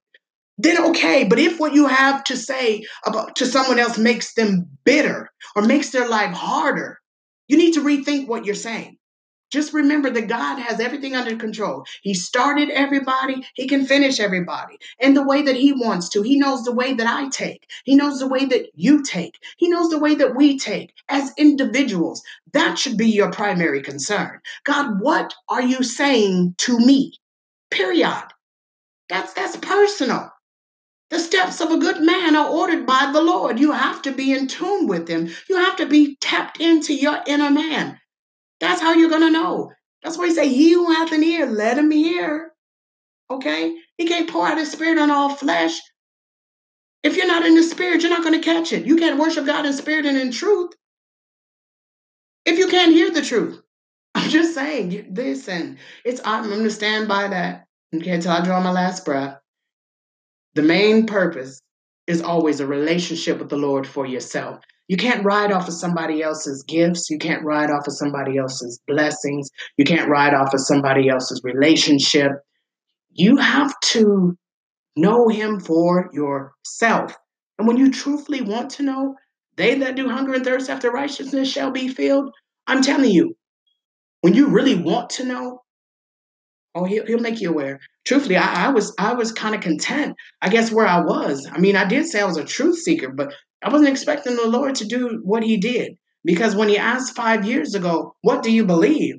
then 0.59 0.83
okay. 0.91 1.25
But 1.25 1.39
if 1.39 1.61
what 1.61 1.75
you 1.75 1.87
have 1.87 2.25
to 2.25 2.37
say 2.37 2.85
about 3.07 3.37
to 3.37 3.47
someone 3.47 3.79
else 3.79 3.99
makes 3.99 4.35
them 4.35 4.69
bitter 4.85 5.31
or 5.55 5.63
makes 5.63 5.91
their 5.91 6.09
life 6.09 6.35
harder, 6.35 6.99
you 7.47 7.57
need 7.57 7.75
to 7.75 7.83
rethink 7.83 8.27
what 8.27 8.45
you're 8.45 8.55
saying. 8.55 8.97
Just 9.51 9.73
remember 9.73 10.11
that 10.11 10.29
God 10.29 10.59
has 10.59 10.79
everything 10.79 11.17
under 11.17 11.37
control. 11.37 11.85
He 12.03 12.13
started 12.13 12.69
everybody, 12.71 13.47
He 13.55 13.67
can 13.67 13.87
finish 13.87 14.21
everybody 14.21 14.77
in 14.99 15.15
the 15.15 15.23
way 15.25 15.43
that 15.43 15.57
He 15.57 15.73
wants 15.73 16.11
to. 16.11 16.23
He 16.23 16.39
knows 16.39 16.65
the 16.65 16.75
way 16.75 16.93
that 16.95 17.07
I 17.07 17.29
take, 17.31 17.67
He 17.85 17.97
knows 17.97 18.19
the 18.19 18.29
way 18.29 18.45
that 18.45 18.67
you 18.75 19.03
take, 19.03 19.39
He 19.57 19.69
knows 19.69 19.89
the 19.89 19.99
way 19.99 20.17
that 20.17 20.37
we 20.37 20.59
take 20.59 20.93
as 21.09 21.33
individuals. 21.39 22.23
That 22.53 22.79
should 22.79 22.99
be 22.99 23.09
your 23.09 23.31
primary 23.31 23.83
concern. 23.83 24.41
God, 24.65 25.01
what 25.01 25.35
are 25.49 25.63
you 25.63 25.83
saying 25.83 26.55
to 26.59 26.79
me? 26.79 27.15
Period. 27.71 28.25
That's 29.09 29.33
that's 29.35 29.57
personal. 29.57 30.31
The 31.11 31.19
steps 31.19 31.61
of 31.61 31.71
a 31.71 31.79
good 31.79 32.03
man 32.03 32.37
are 32.37 32.51
ordered 32.51 32.87
by 32.87 33.11
the 33.13 33.23
Lord. 33.23 33.59
You 33.59 33.73
have 33.73 34.03
to 34.03 34.13
be 34.13 34.33
in 34.33 34.49
tune 34.49 34.87
with 34.87 35.09
him. 35.09 35.31
You 35.49 35.57
have 35.57 35.77
to 35.77 35.87
be 35.87 36.17
tapped 36.21 36.61
into 36.61 36.95
your 36.95 37.19
inner 37.27 37.51
man. 37.51 37.99
That's 38.61 38.81
how 38.81 38.95
you're 38.95 39.11
to 39.23 39.31
know. 39.31 39.73
That's 40.03 40.19
why 40.19 40.29
he 40.29 40.35
say, 40.35 40.49
He 40.49 40.73
who 40.73 40.93
hath 40.93 41.13
an 41.13 41.25
ear, 41.25 41.47
let 41.47 41.79
him 41.79 41.91
hear. 41.91 42.53
Okay? 43.31 43.77
He 43.97 44.07
can't 44.07 44.31
pour 44.31 44.47
out 44.47 44.59
his 44.59 44.73
spirit 44.73 44.99
on 44.99 45.11
all 45.11 45.31
flesh. 45.31 45.81
If 47.03 47.17
you're 47.17 47.29
not 47.29 47.47
in 47.47 47.55
the 47.55 47.63
spirit, 47.63 48.03
you're 48.03 48.11
not 48.11 48.23
to 48.41 48.45
catch 48.45 48.73
it. 48.73 48.87
You 48.87 48.97
can't 48.97 49.19
worship 49.19 49.47
God 49.47 49.67
in 49.67 49.73
spirit 49.73 50.07
and 50.07 50.19
in 50.19 50.33
truth 50.33 50.73
if 52.45 52.59
you 52.59 52.69
can't 52.69 52.93
hear 52.93 53.11
the 53.11 53.23
truth. 53.23 53.63
I'm 54.15 54.31
just 54.31 54.55
saying, 54.55 55.15
listen, 55.15 55.79
it's 56.05 56.21
I'm 56.25 56.51
to 56.65 56.71
stand 56.71 57.09
by 57.09 57.29
that. 57.29 57.68
Okay, 57.95 58.11
until 58.11 58.33
I 58.33 58.45
draw 58.45 58.61
my 58.61 58.71
last 58.71 59.05
breath. 59.05 59.39
The 60.55 60.63
main 60.63 61.07
purpose 61.07 61.61
is 62.07 62.21
always 62.21 62.61
a 62.61 62.67
relationship 62.67 63.39
with 63.39 63.49
the 63.49 63.57
Lord 63.57 63.87
for 63.87 64.07
yourself. 64.07 64.61
You 64.89 64.97
can't 64.97 65.25
ride 65.25 65.53
off 65.53 65.69
of 65.69 65.75
somebody 65.75 66.23
else's 66.23 66.63
gifts. 66.63 67.09
You 67.11 67.19
can't 67.19 67.45
ride 67.45 67.71
off 67.71 67.87
of 67.87 67.93
somebody 67.95 68.39
else's 68.39 68.81
blessings. 68.87 69.51
You 69.77 69.85
can't 69.85 70.09
ride 70.09 70.35
off 70.35 70.53
of 70.53 70.61
somebody 70.61 71.09
else's 71.09 71.43
relationship. 71.45 72.33
You 73.11 73.37
have 73.37 73.79
to 73.93 74.37
know 74.97 75.29
Him 75.29 75.61
for 75.61 76.11
yourself. 76.13 77.17
And 77.59 77.67
when 77.67 77.77
you 77.77 77.91
truthfully 77.91 78.43
want 78.43 78.71
to 78.73 78.83
know, 78.83 79.15
they 79.57 79.75
that 79.77 79.97
do 79.97 80.09
hunger 80.09 80.35
and 80.35 80.45
thirst 80.45 80.71
after 80.71 80.91
righteousness 80.91 81.51
shall 81.51 81.71
be 81.71 81.89
filled. 81.89 82.33
I'm 82.67 82.83
telling 82.83 83.11
you, 83.11 83.35
when 84.21 84.35
you 84.35 84.49
really 84.49 84.75
want 84.75 85.11
to 85.11 85.25
know, 85.25 85.63
oh, 86.79 86.85
he'll, 86.85 87.07
he'll 87.07 87.19
make 87.19 87.41
you 87.41 87.51
aware. 87.51 87.81
Truthfully, 88.07 88.37
I, 88.37 88.67
I 88.67 88.69
was 88.71 88.95
I 88.99 89.13
was 89.15 89.33
kind 89.33 89.55
of 89.55 89.61
content, 89.61 90.17
I 90.43 90.49
guess, 90.49 90.73
where 90.73 90.87
I 90.87 91.01
was. 91.01 91.47
I 91.51 91.59
mean, 91.59 91.77
I 91.77 91.85
did 91.85 92.07
say 92.07 92.21
I 92.21 92.27
was 92.27 92.37
a 92.37 92.45
truth 92.45 92.79
seeker, 92.79 93.11
but 93.11 93.33
I 93.63 93.71
wasn't 93.71 93.91
expecting 93.91 94.37
the 94.37 94.47
Lord 94.47 94.77
to 94.77 94.87
do 94.87 95.21
what 95.25 95.43
he 95.43 95.57
did. 95.57 95.97
Because 96.25 96.55
when 96.55 96.69
he 96.69 96.79
asked 96.79 97.17
five 97.17 97.45
years 97.45 97.75
ago, 97.75 98.15
what 98.23 98.43
do 98.43 98.53
you 98.53 98.65
believe? 98.65 99.17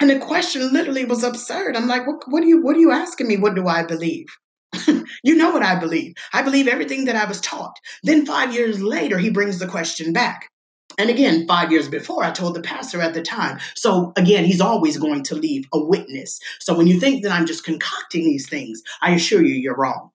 And 0.00 0.10
the 0.10 0.18
question 0.18 0.72
literally 0.72 1.04
was 1.04 1.22
absurd. 1.22 1.76
I'm 1.76 1.88
like, 1.88 2.06
what, 2.06 2.22
what 2.28 2.42
are 2.42 2.46
you 2.46 2.62
what 2.62 2.76
are 2.76 2.80
you 2.80 2.90
asking 2.90 3.28
me? 3.28 3.36
What 3.36 3.54
do 3.54 3.66
I 3.66 3.84
believe? 3.84 4.26
you 5.22 5.34
know 5.34 5.50
what 5.50 5.62
I 5.62 5.78
believe. 5.78 6.14
I 6.32 6.42
believe 6.42 6.68
everything 6.68 7.06
that 7.06 7.16
I 7.16 7.24
was 7.24 7.40
taught. 7.40 7.78
Then 8.02 8.26
five 8.26 8.54
years 8.54 8.82
later, 8.82 9.18
he 9.18 9.30
brings 9.30 9.58
the 9.58 9.66
question 9.66 10.12
back. 10.12 10.50
And 10.98 11.10
again, 11.10 11.46
five 11.46 11.70
years 11.70 11.88
before, 11.88 12.24
I 12.24 12.30
told 12.30 12.54
the 12.54 12.62
pastor 12.62 13.00
at 13.00 13.14
the 13.14 13.22
time. 13.22 13.58
So 13.74 14.12
again, 14.16 14.44
he's 14.44 14.60
always 14.60 14.96
going 14.96 15.22
to 15.24 15.34
leave 15.34 15.66
a 15.72 15.78
witness. 15.78 16.40
So 16.60 16.76
when 16.76 16.86
you 16.86 16.98
think 16.98 17.22
that 17.22 17.32
I'm 17.32 17.46
just 17.46 17.64
concocting 17.64 18.24
these 18.24 18.48
things, 18.48 18.82
I 19.02 19.12
assure 19.12 19.42
you, 19.42 19.54
you're 19.54 19.76
wrong. 19.76 20.10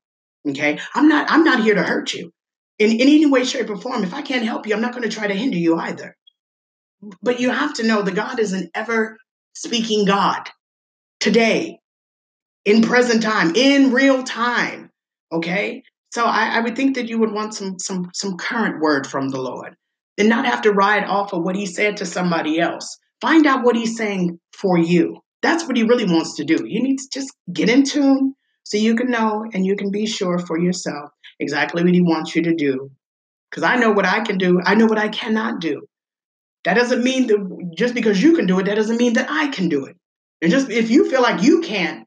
Okay, 0.48 0.80
I'm 0.96 1.08
not. 1.08 1.30
I'm 1.30 1.44
not 1.44 1.62
here 1.62 1.76
to 1.76 1.84
hurt 1.84 2.16
you 2.16 2.32
in, 2.80 2.94
in 2.94 3.02
any 3.02 3.28
way, 3.28 3.46
shape, 3.46 3.70
or 3.70 3.78
form. 3.78 4.04
If 4.04 4.14
I 4.14 4.24
can't 4.24 4.44
help 4.44 4.66
you, 4.66 4.74
I'm 4.74 4.82
not 4.82 4.94
going 4.94 5.08
to 5.08 5.16
try 5.16 5.28
to 5.28 5.36
hinder 5.36 5.58
you 5.58 5.78
either. 5.78 6.16
But 7.22 7.40
you 7.40 7.52
have 7.52 7.76
to 7.76 7.84
know 7.86 8.02
that 8.02 8.16
God 8.16 8.40
is 8.40 8.54
an 8.54 8.72
ever 8.74 9.18
speaking 9.54 10.06
God 10.06 10.50
today, 11.20 11.80
in 12.66 12.82
present 12.82 13.22
time, 13.22 13.54
in 13.56 13.92
real 13.92 14.24
time. 14.24 14.90
Okay? 15.32 15.84
So 16.12 16.26
I, 16.26 16.58
I 16.58 16.60
would 16.62 16.76
think 16.76 16.96
that 16.96 17.08
you 17.08 17.20
would 17.20 17.32
want 17.32 17.54
some 17.54 17.78
some 17.78 18.10
some 18.16 18.38
current 18.38 18.82
word 18.82 19.06
from 19.06 19.30
the 19.30 19.40
Lord 19.40 19.76
and 20.22 20.30
not 20.30 20.46
have 20.46 20.62
to 20.62 20.72
ride 20.72 21.04
off 21.04 21.34
of 21.34 21.42
what 21.42 21.56
he 21.56 21.66
said 21.66 21.98
to 21.98 22.06
somebody 22.06 22.60
else. 22.60 23.00
Find 23.22 23.48
out 23.48 23.64
what 23.64 23.76
he's 23.76 23.98
saying 23.98 24.40
for 24.56 24.78
you. 24.78 25.20
That's 25.42 25.66
what 25.66 25.76
he 25.76 25.82
really 25.82 26.06
wants 26.06 26.36
to 26.36 26.46
do. 26.46 26.64
You 26.64 26.84
need 26.84 27.00
to 27.00 27.10
just 27.12 27.34
get 27.52 27.70
in 27.70 27.84
tune 27.84 28.36
so 28.64 28.78
you 28.78 28.96
can 28.96 29.10
know 29.10 29.44
and 29.52 29.66
you 29.66 29.76
can 29.76 29.90
be 29.90 30.06
sure 30.06 30.38
for 30.38 30.60
yourself 30.60 31.10
exactly 31.40 31.84
what 31.84 31.96
he 31.96 32.02
wants 32.02 32.36
you 32.36 32.44
to 32.44 32.54
do. 32.54 32.92
Because 33.50 33.64
I 33.64 33.78
know 33.78 33.92
what 33.92 34.06
I 34.06 34.20
can 34.20 34.38
do, 34.38 34.62
I 34.64 34.76
know 34.76 34.86
what 34.86 35.00
I 35.00 35.10
cannot 35.10 35.60
do. 35.60 35.88
That 36.66 36.76
doesn't 36.76 37.04
mean 37.04 37.26
that 37.26 37.74
just 37.76 37.96
because 37.96 38.22
you 38.22 38.36
can 38.36 38.46
do 38.46 38.60
it, 38.60 38.68
that 38.68 38.76
doesn't 38.76 38.98
mean 38.98 39.14
that 39.14 39.26
I 39.28 39.48
can 39.48 39.70
do 39.70 39.86
it. 39.86 39.98
And 40.40 40.52
just 40.52 40.70
if 40.70 40.92
you 40.92 41.10
feel 41.10 41.24
like 41.24 41.42
you 41.42 41.62
can't, 41.62 42.06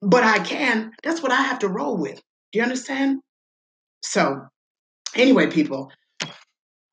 but 0.00 0.24
I 0.24 0.38
can, 0.38 0.92
that's 1.02 1.22
what 1.22 1.32
I 1.32 1.42
have 1.42 1.58
to 1.58 1.68
roll 1.68 1.98
with. 1.98 2.16
Do 2.50 2.58
you 2.58 2.62
understand? 2.62 3.20
So, 4.00 4.40
anyway, 5.14 5.50
people, 5.50 5.92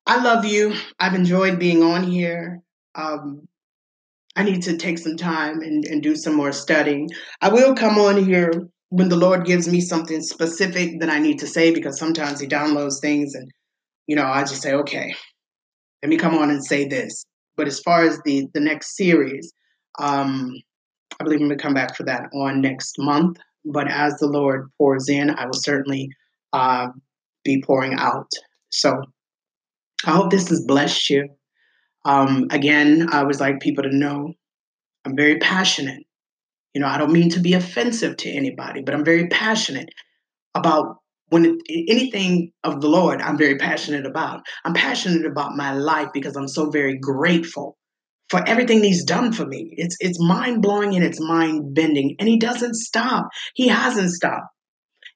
I 0.10 0.20
love 0.24 0.44
you. 0.44 0.74
I've 1.00 1.14
enjoyed 1.14 1.60
being 1.60 1.84
on 1.84 2.04
here. 2.04 2.64
Um, 2.96 3.48
I 4.36 4.42
need 4.42 4.64
to 4.64 4.76
take 4.76 4.98
some 4.98 5.18
time 5.18 5.62
and, 5.62 5.86
and 5.86 6.02
do 6.02 6.16
some 6.16 6.34
more 6.34 6.52
studying. 6.52 7.12
I 7.44 7.50
will 7.50 7.76
come 7.76 8.00
on 8.00 8.26
here 8.26 8.52
when 8.90 9.10
the 9.10 9.16
Lord 9.16 9.46
gives 9.46 9.68
me 9.68 9.82
something 9.82 10.24
specific 10.24 11.00
that 11.02 11.12
I 11.12 11.20
need 11.20 11.38
to 11.40 11.48
say 11.48 11.72
because 11.72 12.00
sometimes 12.00 12.40
He 12.40 12.48
downloads 12.48 13.00
things 13.00 13.36
and, 13.36 13.52
you 14.08 14.16
know, 14.16 14.26
I 14.26 14.42
just 14.42 14.64
say, 14.64 14.74
okay, 14.74 15.14
let 16.02 16.10
me 16.10 16.18
come 16.18 16.34
on 16.34 16.50
and 16.50 16.66
say 16.66 16.88
this. 16.88 17.24
But 17.56 17.68
as 17.68 17.80
far 17.80 18.02
as 18.02 18.20
the 18.26 18.48
the 18.56 18.62
next 18.62 18.98
series, 18.98 19.54
um, 20.00 20.56
I 21.20 21.24
believe 21.24 21.40
I'm 21.40 21.50
going 21.50 21.58
to 21.60 21.64
come 21.64 21.76
back 21.76 21.96
for 21.96 22.06
that 22.06 22.32
on 22.34 22.62
next 22.62 22.96
month. 22.98 23.38
But 23.64 23.88
as 23.92 24.16
the 24.16 24.26
Lord 24.26 24.72
pours 24.80 25.08
in, 25.08 25.30
I 25.30 25.46
will 25.46 25.54
certainly 25.54 26.10
uh, 26.52 26.88
be 27.44 27.62
pouring 27.62 27.94
out. 27.94 28.32
So 28.72 29.04
I 30.06 30.12
hope 30.12 30.32
this 30.32 30.50
has 30.50 30.64
blessed 30.66 31.10
you. 31.10 31.30
Um, 32.06 32.48
again, 32.52 33.10
I 33.12 33.24
would 33.24 33.40
like 33.40 33.60
people 33.60 33.84
to 33.84 33.96
know 33.96 34.34
I'm 35.06 35.16
very 35.16 35.38
passionate. 35.38 36.04
You 36.74 36.82
know, 36.82 36.88
I 36.88 36.98
don't 36.98 37.12
mean 37.12 37.30
to 37.32 37.40
be 37.40 37.54
offensive 37.54 38.18
to 38.18 38.30
anybody, 38.30 38.82
but 38.82 38.94
I'm 38.94 39.06
very 39.06 39.28
passionate 39.28 39.90
about 40.56 40.98
when 41.30 41.46
it, 41.46 41.90
anything 41.90 42.52
of 42.64 42.82
the 42.82 42.88
Lord, 42.88 43.22
I'm 43.22 43.38
very 43.38 43.58
passionate 43.58 44.06
about. 44.06 44.42
I'm 44.66 44.74
passionate 44.74 45.26
about 45.26 45.56
my 45.56 45.74
life 45.74 46.10
because 46.14 46.36
I'm 46.36 46.48
so 46.48 46.70
very 46.70 46.98
grateful 46.98 47.78
for 48.30 48.48
everything 48.48 48.84
He's 48.84 49.04
done 49.04 49.32
for 49.32 49.46
me. 49.46 49.74
It's 49.78 49.96
it's 50.00 50.20
mind 50.20 50.62
blowing 50.62 50.96
and 50.96 51.04
it's 51.04 51.20
mind 51.20 51.74
bending, 51.74 52.16
and 52.20 52.28
He 52.28 52.38
doesn't 52.38 52.76
stop. 52.76 53.30
He 53.56 53.68
hasn't 53.68 54.12
stopped. 54.12 54.48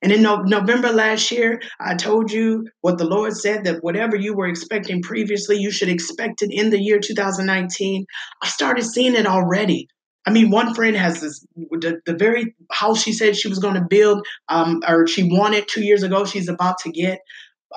And 0.03 0.11
in 0.11 0.21
no- 0.21 0.41
November 0.41 0.91
last 0.91 1.31
year, 1.31 1.61
I 1.79 1.95
told 1.95 2.29
you 2.31 2.67
what 2.81 2.97
the 2.97 3.05
Lord 3.05 3.35
said 3.37 3.63
that 3.63 3.83
whatever 3.83 4.17
you 4.17 4.35
were 4.35 4.47
expecting 4.47 5.01
previously, 5.01 5.57
you 5.57 5.71
should 5.71 5.87
expect 5.89 6.41
it 6.41 6.51
in 6.51 6.69
the 6.69 6.79
year 6.79 6.99
2019. 6.99 8.05
I 8.41 8.47
started 8.49 8.83
seeing 8.83 9.15
it 9.15 9.25
already. 9.25 9.87
I 10.25 10.31
mean, 10.31 10.51
one 10.51 10.73
friend 10.75 10.95
has 10.95 11.21
this 11.21 11.45
the, 11.55 12.01
the 12.05 12.15
very 12.15 12.53
house 12.71 13.01
she 13.01 13.13
said 13.13 13.37
she 13.37 13.47
was 13.47 13.59
going 13.59 13.75
to 13.75 13.85
build, 13.89 14.25
um, 14.49 14.81
or 14.87 15.07
she 15.07 15.23
wanted 15.23 15.67
two 15.67 15.83
years 15.83 16.03
ago. 16.03 16.25
She's 16.25 16.49
about 16.49 16.77
to 16.79 16.91
get. 16.91 17.19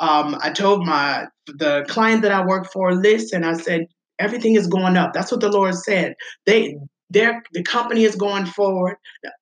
Um, 0.01 0.37
I 0.41 0.51
told 0.51 0.85
my 0.85 1.27
the 1.47 1.85
client 1.89 2.23
that 2.23 2.33
I 2.33 2.45
work 2.45 2.71
for, 2.73 2.95
listen. 2.95 3.45
I 3.45 3.55
said 3.55 3.87
everything 4.19 4.55
is 4.57 4.67
going 4.67 4.97
up. 4.97 5.13
That's 5.13 5.31
what 5.31 5.41
the 5.41 5.51
Lord 5.51 5.75
said. 5.75 6.15
They 6.45 6.77
their 7.11 7.43
the 7.53 7.63
company 7.63 8.05
is 8.05 8.17
going 8.17 8.47
forward. 8.47 8.97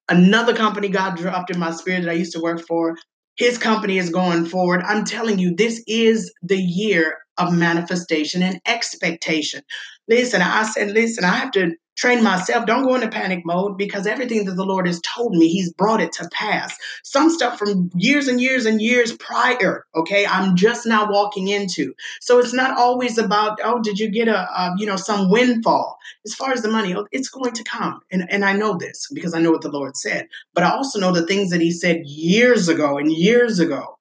Another 0.09 0.55
company 0.55 0.89
God 0.89 1.17
dropped 1.17 1.51
in 1.51 1.59
my 1.59 1.73
spirit 1.73 2.03
that 2.03 2.11
I 2.11 2.15
used 2.15 2.33
to 2.35 2.41
work 2.41 2.67
for. 2.67 2.97
His 3.37 3.59
company 3.59 3.99
is 3.99 4.11
going 4.11 4.47
forward. 4.47 4.83
I'm 4.83 5.05
telling 5.05 5.39
you, 5.39 5.55
this 5.55 5.83
is 5.89 6.33
the 6.43 6.59
year 6.59 7.19
of 7.39 7.53
manifestation 7.53 8.43
and 8.43 8.61
expectation. 8.67 9.63
Listen, 10.09 10.43
I 10.43 10.65
said, 10.65 10.93
listen, 10.93 11.25
I 11.25 11.35
have 11.37 11.51
to 11.53 11.73
train 11.97 12.23
myself. 12.23 12.67
Don't 12.67 12.85
go 12.85 12.95
into 12.95 13.09
panic 13.09 13.45
mode 13.45 13.79
because 13.79 14.07
everything 14.07 14.45
that 14.45 14.55
the 14.55 14.65
Lord 14.65 14.87
has 14.87 15.01
told 15.01 15.35
me, 15.35 15.49
He's 15.49 15.73
brought 15.73 16.01
it 16.01 16.13
to 16.13 16.29
pass. 16.33 16.77
Some 17.03 17.31
stuff 17.31 17.59
from 17.59 17.91
years 17.95 18.29
and 18.29 18.41
years 18.41 18.67
and 18.67 18.81
years 18.81 19.13
prior, 19.17 19.87
okay, 19.95 20.27
I'm 20.27 20.57
just 20.57 20.87
now 20.87 21.11
walking 21.11 21.49
into. 21.49 21.95
So 22.21 22.39
it's 22.39 22.53
not 22.53 22.79
always 22.79 23.19
about, 23.19 23.59
oh, 23.63 23.81
did 23.83 23.99
you 23.99 24.09
get 24.09 24.29
a, 24.29 24.39
a 24.39 24.75
you 24.79 24.87
know, 24.87 24.97
some 24.97 25.31
windfall? 25.31 25.99
As 26.25 26.35
far 26.35 26.53
as 26.53 26.63
the 26.63 26.71
money, 26.71 26.95
oh, 26.95 27.07
it's 27.13 27.29
going 27.29 27.53
to 27.53 27.65
come. 27.65 28.01
And, 28.11 28.27
and 28.31 28.45
I 28.45 28.55
know 28.55 28.77
this 28.77 29.09
because 29.13 29.35
I 29.35 29.41
know 29.41 29.51
what 29.51 29.63
the 29.63 29.71
Lord 29.71 29.97
said. 29.97 30.29
But 30.55 30.65
I 30.65 30.71
also 30.71 30.99
know 30.99 31.13
the 31.13 31.27
things 31.27 31.51
that 31.51 31.61
He 31.61 31.71
said 31.71 32.03
years 32.07 32.69
ago 32.69 32.99
and 32.99 33.13
years 33.13 33.61
ago. 33.61 33.99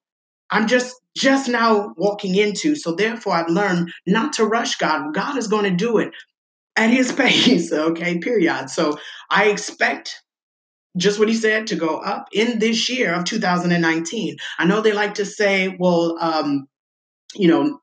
I'm 0.50 0.66
just 0.66 0.94
just 1.16 1.48
now 1.48 1.94
walking 1.96 2.34
into. 2.34 2.74
So 2.74 2.92
therefore 2.92 3.34
I've 3.34 3.48
learned 3.48 3.92
not 4.06 4.32
to 4.34 4.44
rush 4.44 4.76
God. 4.76 5.14
God 5.14 5.36
is 5.38 5.46
going 5.46 5.64
to 5.64 5.70
do 5.70 5.98
it 5.98 6.12
at 6.76 6.90
his 6.90 7.12
pace, 7.20 7.72
okay, 7.72 8.18
period. 8.18 8.70
So 8.70 8.98
I 9.30 9.46
expect 9.46 10.20
just 10.96 11.18
what 11.18 11.28
he 11.28 11.34
said 11.34 11.66
to 11.66 11.76
go 11.76 11.98
up 11.98 12.28
in 12.32 12.58
this 12.58 12.88
year 12.88 13.14
of 13.14 13.24
2019. 13.24 14.36
I 14.58 14.64
know 14.64 14.80
they 14.80 14.92
like 14.92 15.14
to 15.14 15.24
say, 15.24 15.76
well, 15.78 16.16
um, 16.20 16.66
you 17.34 17.48
know, 17.48 17.80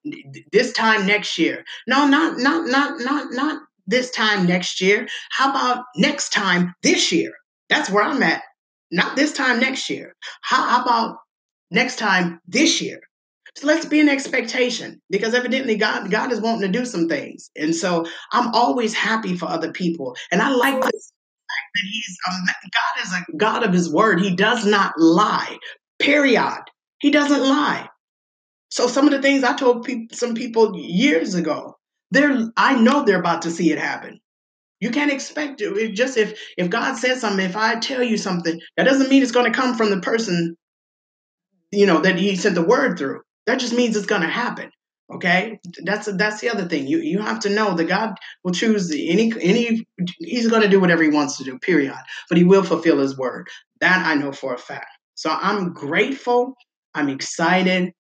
this 0.51 0.71
time 0.73 1.06
next 1.06 1.38
year. 1.38 1.63
No, 1.88 2.08
not 2.08 2.38
not 2.38 2.67
not 2.67 2.99
not 3.01 3.32
not 3.32 3.62
this 3.86 4.12
time 4.12 4.45
next 4.47 4.80
year. 4.80 5.08
How 5.32 5.49
about 5.49 5.84
next 5.97 6.30
time 6.30 6.73
this 6.84 7.12
year? 7.12 7.34
That's 7.69 7.89
where 7.89 8.04
I'm 8.04 8.23
at. 8.23 8.41
Not 8.91 9.15
this 9.15 9.34
time 9.34 9.60
next 9.60 9.89
year. 9.89 10.15
How, 10.41 10.69
how 10.69 10.82
about 10.84 11.17
next 11.69 11.97
time 11.97 12.39
this 12.47 12.82
year? 12.82 13.01
So 13.57 13.67
let's 13.67 13.85
be 13.85 13.99
an 13.99 14.09
expectation 14.09 15.01
because 15.09 15.33
evidently 15.33 15.75
God 15.75 16.09
God 16.09 16.31
is 16.31 16.39
wanting 16.39 16.71
to 16.71 16.79
do 16.79 16.85
some 16.85 17.09
things. 17.09 17.51
And 17.55 17.75
so 17.75 18.05
I'm 18.31 18.53
always 18.53 18.93
happy 18.93 19.35
for 19.35 19.45
other 19.47 19.71
people. 19.71 20.15
And 20.31 20.41
I 20.41 20.49
like 20.49 20.81
this 20.81 21.11
that 21.75 21.81
he's 21.83 22.17
um, 22.29 22.45
God 22.71 23.05
is 23.05 23.13
a 23.13 23.37
God 23.37 23.63
of 23.63 23.73
his 23.73 23.91
word. 23.91 24.21
He 24.21 24.35
does 24.35 24.65
not 24.65 24.93
lie. 24.97 25.57
Period. 25.99 26.63
He 26.99 27.11
doesn't 27.11 27.41
lie. 27.41 27.89
So 28.69 28.87
some 28.87 29.05
of 29.05 29.11
the 29.11 29.21
things 29.21 29.43
I 29.43 29.53
told 29.53 29.85
pe- 29.85 30.07
some 30.13 30.33
people 30.33 30.77
years 30.77 31.35
ago, 31.35 31.77
they're 32.11 32.51
I 32.55 32.79
know 32.79 33.03
they're 33.03 33.19
about 33.19 33.43
to 33.43 33.51
see 33.51 33.71
it 33.71 33.79
happen. 33.79 34.19
You 34.79 34.89
can't 34.89 35.11
expect 35.11 35.61
it. 35.61 35.77
it 35.77 35.91
just 35.93 36.17
if 36.17 36.39
if 36.57 36.69
God 36.69 36.95
says 36.95 37.21
something, 37.21 37.45
if 37.45 37.55
I 37.55 37.75
tell 37.79 38.01
you 38.01 38.17
something, 38.17 38.59
that 38.77 38.85
doesn't 38.85 39.09
mean 39.09 39.21
it's 39.21 39.31
going 39.31 39.51
to 39.51 39.57
come 39.57 39.75
from 39.75 39.89
the 39.89 39.99
person, 39.99 40.55
you 41.71 41.85
know, 41.85 42.01
that 42.01 42.17
he 42.17 42.35
sent 42.35 42.55
the 42.55 42.63
word 42.63 42.97
through. 42.97 43.21
That 43.47 43.60
just 43.60 43.73
means 43.73 43.95
it's 43.95 44.06
going 44.06 44.21
to 44.21 44.27
happen. 44.27 44.71
Okay, 45.13 45.60
that's 45.84 46.10
that's 46.13 46.39
the 46.39 46.49
other 46.49 46.65
thing. 46.69 46.88
You 46.88 46.99
you 46.99 47.19
have 47.19 47.39
to 47.41 47.49
know 47.49 47.73
that 47.75 47.86
God 47.86 48.15
will 48.43 48.54
choose 48.54 48.91
any 48.91 49.34
any. 49.41 49.86
He's 50.19 50.47
going 50.47 50.62
to 50.62 50.69
do 50.69 50.80
whatever 50.80 51.04
He 51.04 51.10
wants 51.10 51.38
to 51.38 51.43
do. 51.43 51.60
Period. 51.60 51.93
But 52.30 52.38
He 52.38 52.45
will 52.45 52.63
fulfill 52.63 52.99
His 52.99 53.17
word. 53.17 53.49
That 53.82 54.06
I 54.06 54.15
know 54.15 54.32
for 54.32 54.54
a 54.54 54.58
fact. 54.58 54.88
So 55.15 55.30
I'm 55.30 55.73
grateful. 55.73 56.54
I'm 56.95 57.10
excited. 57.10 57.91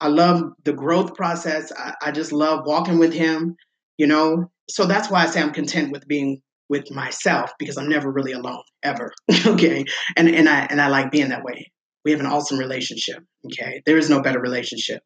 I 0.00 0.08
love 0.08 0.44
the 0.64 0.72
growth 0.72 1.14
process. 1.14 1.72
I, 1.76 1.94
I 2.00 2.10
just 2.10 2.32
love 2.32 2.66
walking 2.66 2.98
with 2.98 3.12
Him. 3.12 3.56
You 3.98 4.06
know, 4.06 4.50
so 4.70 4.86
that's 4.86 5.10
why 5.10 5.24
I 5.24 5.26
say 5.26 5.42
I'm 5.42 5.52
content 5.52 5.92
with 5.92 6.08
being 6.08 6.40
with 6.68 6.90
myself 6.90 7.52
because 7.58 7.76
I'm 7.76 7.88
never 7.88 8.10
really 8.10 8.32
alone 8.32 8.62
ever. 8.82 9.12
okay, 9.46 9.84
and 10.16 10.28
and 10.28 10.48
I 10.48 10.60
and 10.70 10.80
I 10.80 10.88
like 10.88 11.10
being 11.10 11.28
that 11.28 11.44
way. 11.44 11.70
We 12.06 12.12
have 12.12 12.20
an 12.20 12.26
awesome 12.26 12.56
relationship. 12.56 13.24
Okay. 13.46 13.82
There 13.84 13.98
is 13.98 14.08
no 14.08 14.22
better 14.22 14.38
relationship. 14.40 15.02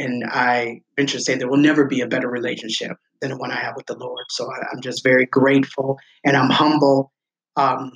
And 0.00 0.24
I 0.28 0.80
venture 0.96 1.18
to 1.18 1.22
say 1.22 1.36
there 1.36 1.48
will 1.48 1.56
never 1.56 1.86
be 1.86 2.00
a 2.00 2.08
better 2.08 2.28
relationship 2.28 2.96
than 3.20 3.30
the 3.30 3.36
one 3.36 3.52
I 3.52 3.60
have 3.60 3.76
with 3.76 3.86
the 3.86 3.96
Lord. 3.96 4.24
So 4.30 4.50
I, 4.50 4.74
am 4.74 4.82
just 4.82 5.04
very 5.04 5.26
grateful 5.26 5.98
and 6.24 6.36
I'm 6.36 6.50
humble 6.50 7.12
um, 7.54 7.92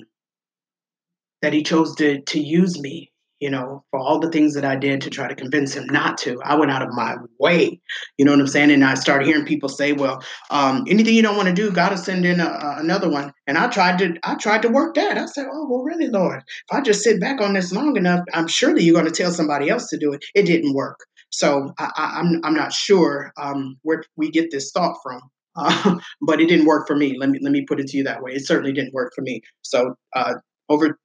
that 1.41 1.51
He 1.51 1.61
chose 1.61 1.93
to, 1.97 2.21
to 2.21 2.39
use 2.39 2.79
me 2.79 3.10
you 3.41 3.49
know, 3.49 3.83
for 3.89 3.99
all 3.99 4.19
the 4.19 4.29
things 4.29 4.53
that 4.53 4.63
I 4.63 4.75
did 4.75 5.01
to 5.01 5.09
try 5.09 5.27
to 5.27 5.35
convince 5.35 5.73
him 5.73 5.87
not 5.87 6.17
to. 6.19 6.39
I 6.43 6.55
went 6.55 6.71
out 6.71 6.83
of 6.83 6.93
my 6.93 7.15
way, 7.39 7.81
you 8.17 8.23
know 8.23 8.31
what 8.31 8.39
I'm 8.39 8.47
saying? 8.47 8.69
And 8.69 8.85
I 8.85 8.93
started 8.93 9.27
hearing 9.27 9.45
people 9.45 9.67
say, 9.67 9.93
"Well, 9.93 10.23
um, 10.51 10.85
anything 10.87 11.15
you 11.15 11.23
don't 11.23 11.35
want 11.35 11.49
to 11.49 11.53
do, 11.53 11.71
God 11.71 11.91
will 11.91 11.97
send 11.97 12.23
in 12.23 12.39
a, 12.39 12.45
a, 12.45 12.75
another 12.77 13.09
one." 13.09 13.33
And 13.47 13.57
I 13.57 13.67
tried 13.67 13.97
to, 13.97 14.13
I 14.23 14.35
tried 14.35 14.61
to 14.61 14.69
work 14.69 14.93
that. 14.93 15.17
I 15.17 15.25
said, 15.25 15.47
"Oh, 15.51 15.67
well, 15.67 15.81
really, 15.81 16.07
Lord, 16.07 16.37
if 16.37 16.77
I 16.77 16.81
just 16.81 17.03
sit 17.03 17.19
back 17.19 17.41
on 17.41 17.53
this 17.53 17.73
long 17.73 17.97
enough, 17.97 18.21
I'm 18.31 18.47
sure 18.47 18.73
that 18.73 18.83
you're 18.83 18.93
going 18.93 19.11
to 19.11 19.23
tell 19.23 19.31
somebody 19.31 19.69
else 19.69 19.87
to 19.89 19.97
do 19.97 20.13
it." 20.13 20.23
It 20.35 20.43
didn't 20.43 20.75
work, 20.75 20.99
so 21.31 21.73
I, 21.79 21.85
am 22.19 22.27
I'm, 22.27 22.41
I'm 22.43 22.53
not 22.53 22.73
sure 22.73 23.33
um, 23.41 23.77
where 23.81 24.03
we 24.15 24.29
get 24.29 24.51
this 24.51 24.71
thought 24.71 24.97
from. 25.01 25.19
Uh, 25.55 25.97
but 26.21 26.39
it 26.39 26.47
didn't 26.47 26.67
work 26.67 26.85
for 26.85 26.95
me. 26.95 27.17
Let 27.17 27.29
me 27.31 27.39
let 27.41 27.51
me 27.51 27.65
put 27.67 27.79
it 27.79 27.87
to 27.87 27.97
you 27.97 28.03
that 28.03 28.21
way. 28.21 28.33
It 28.33 28.45
certainly 28.45 28.71
didn't 28.71 28.93
work 28.93 29.13
for 29.15 29.23
me. 29.23 29.41
So 29.63 29.95
uh, 30.15 30.35
over 30.69 30.99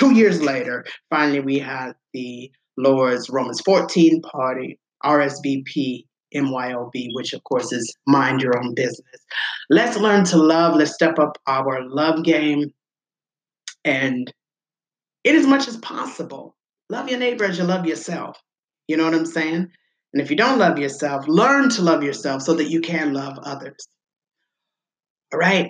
two 0.00 0.14
years 0.14 0.40
later, 0.40 0.84
finally 1.10 1.40
we 1.40 1.58
had 1.58 1.92
the 2.14 2.50
Lord's 2.78 3.28
Romans 3.28 3.60
14 3.60 4.22
party, 4.22 4.78
RSVP, 5.04 6.06
MYOB, 6.34 7.08
which 7.12 7.34
of 7.34 7.44
course 7.44 7.70
is 7.70 7.94
mind 8.06 8.40
your 8.40 8.58
own 8.58 8.74
business. 8.74 9.26
Let's 9.68 9.98
learn 9.98 10.24
to 10.26 10.38
love. 10.38 10.74
Let's 10.74 10.94
step 10.94 11.18
up 11.18 11.36
our 11.46 11.86
love 11.86 12.24
game. 12.24 12.72
And 13.84 14.32
in 15.24 15.36
as 15.36 15.46
much 15.46 15.68
as 15.68 15.76
possible, 15.78 16.56
love 16.88 17.10
your 17.10 17.18
neighbor 17.18 17.44
as 17.44 17.58
you 17.58 17.64
love 17.64 17.84
yourself. 17.84 18.38
You 18.88 18.96
know 18.96 19.04
what 19.04 19.14
I'm 19.14 19.26
saying? 19.26 19.68
And 20.12 20.22
if 20.22 20.30
you 20.30 20.36
don't 20.36 20.58
love 20.58 20.78
yourself, 20.78 21.28
learn 21.28 21.68
to 21.70 21.82
love 21.82 22.02
yourself 22.02 22.42
so 22.42 22.54
that 22.54 22.70
you 22.70 22.80
can 22.80 23.12
love 23.12 23.38
others. 23.42 23.86
All 25.32 25.38
right. 25.38 25.68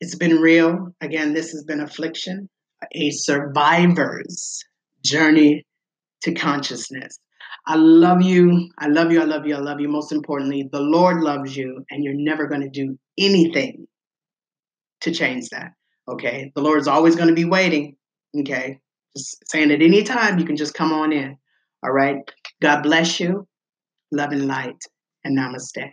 It's 0.00 0.14
been 0.14 0.36
real. 0.36 0.94
Again, 1.02 1.34
this 1.34 1.50
has 1.50 1.64
been 1.64 1.80
affliction 1.80 2.48
a 2.92 3.10
survivor's 3.10 4.64
journey 5.04 5.64
to 6.22 6.34
consciousness. 6.34 7.18
I 7.66 7.76
love 7.76 8.22
you. 8.22 8.70
I 8.78 8.88
love 8.88 9.12
you. 9.12 9.20
I 9.20 9.24
love 9.24 9.46
you. 9.46 9.54
I 9.54 9.58
love 9.58 9.80
you. 9.80 9.88
Most 9.88 10.12
importantly, 10.12 10.68
the 10.72 10.80
Lord 10.80 11.22
loves 11.22 11.56
you, 11.56 11.84
and 11.90 12.02
you're 12.02 12.14
never 12.14 12.46
going 12.46 12.62
to 12.62 12.70
do 12.70 12.98
anything 13.18 13.86
to 15.02 15.12
change 15.12 15.50
that. 15.50 15.72
Okay. 16.08 16.50
The 16.54 16.62
Lord 16.62 16.80
is 16.80 16.88
always 16.88 17.14
going 17.14 17.28
to 17.28 17.34
be 17.34 17.44
waiting. 17.44 17.96
Okay. 18.40 18.78
Just 19.16 19.42
saying 19.50 19.70
at 19.70 19.82
any 19.82 20.02
time, 20.02 20.38
you 20.38 20.44
can 20.44 20.56
just 20.56 20.74
come 20.74 20.92
on 20.92 21.12
in. 21.12 21.36
All 21.82 21.92
right. 21.92 22.16
God 22.62 22.82
bless 22.82 23.20
you. 23.20 23.46
Love 24.10 24.32
and 24.32 24.46
light, 24.46 24.82
and 25.24 25.38
namaste. 25.38 25.86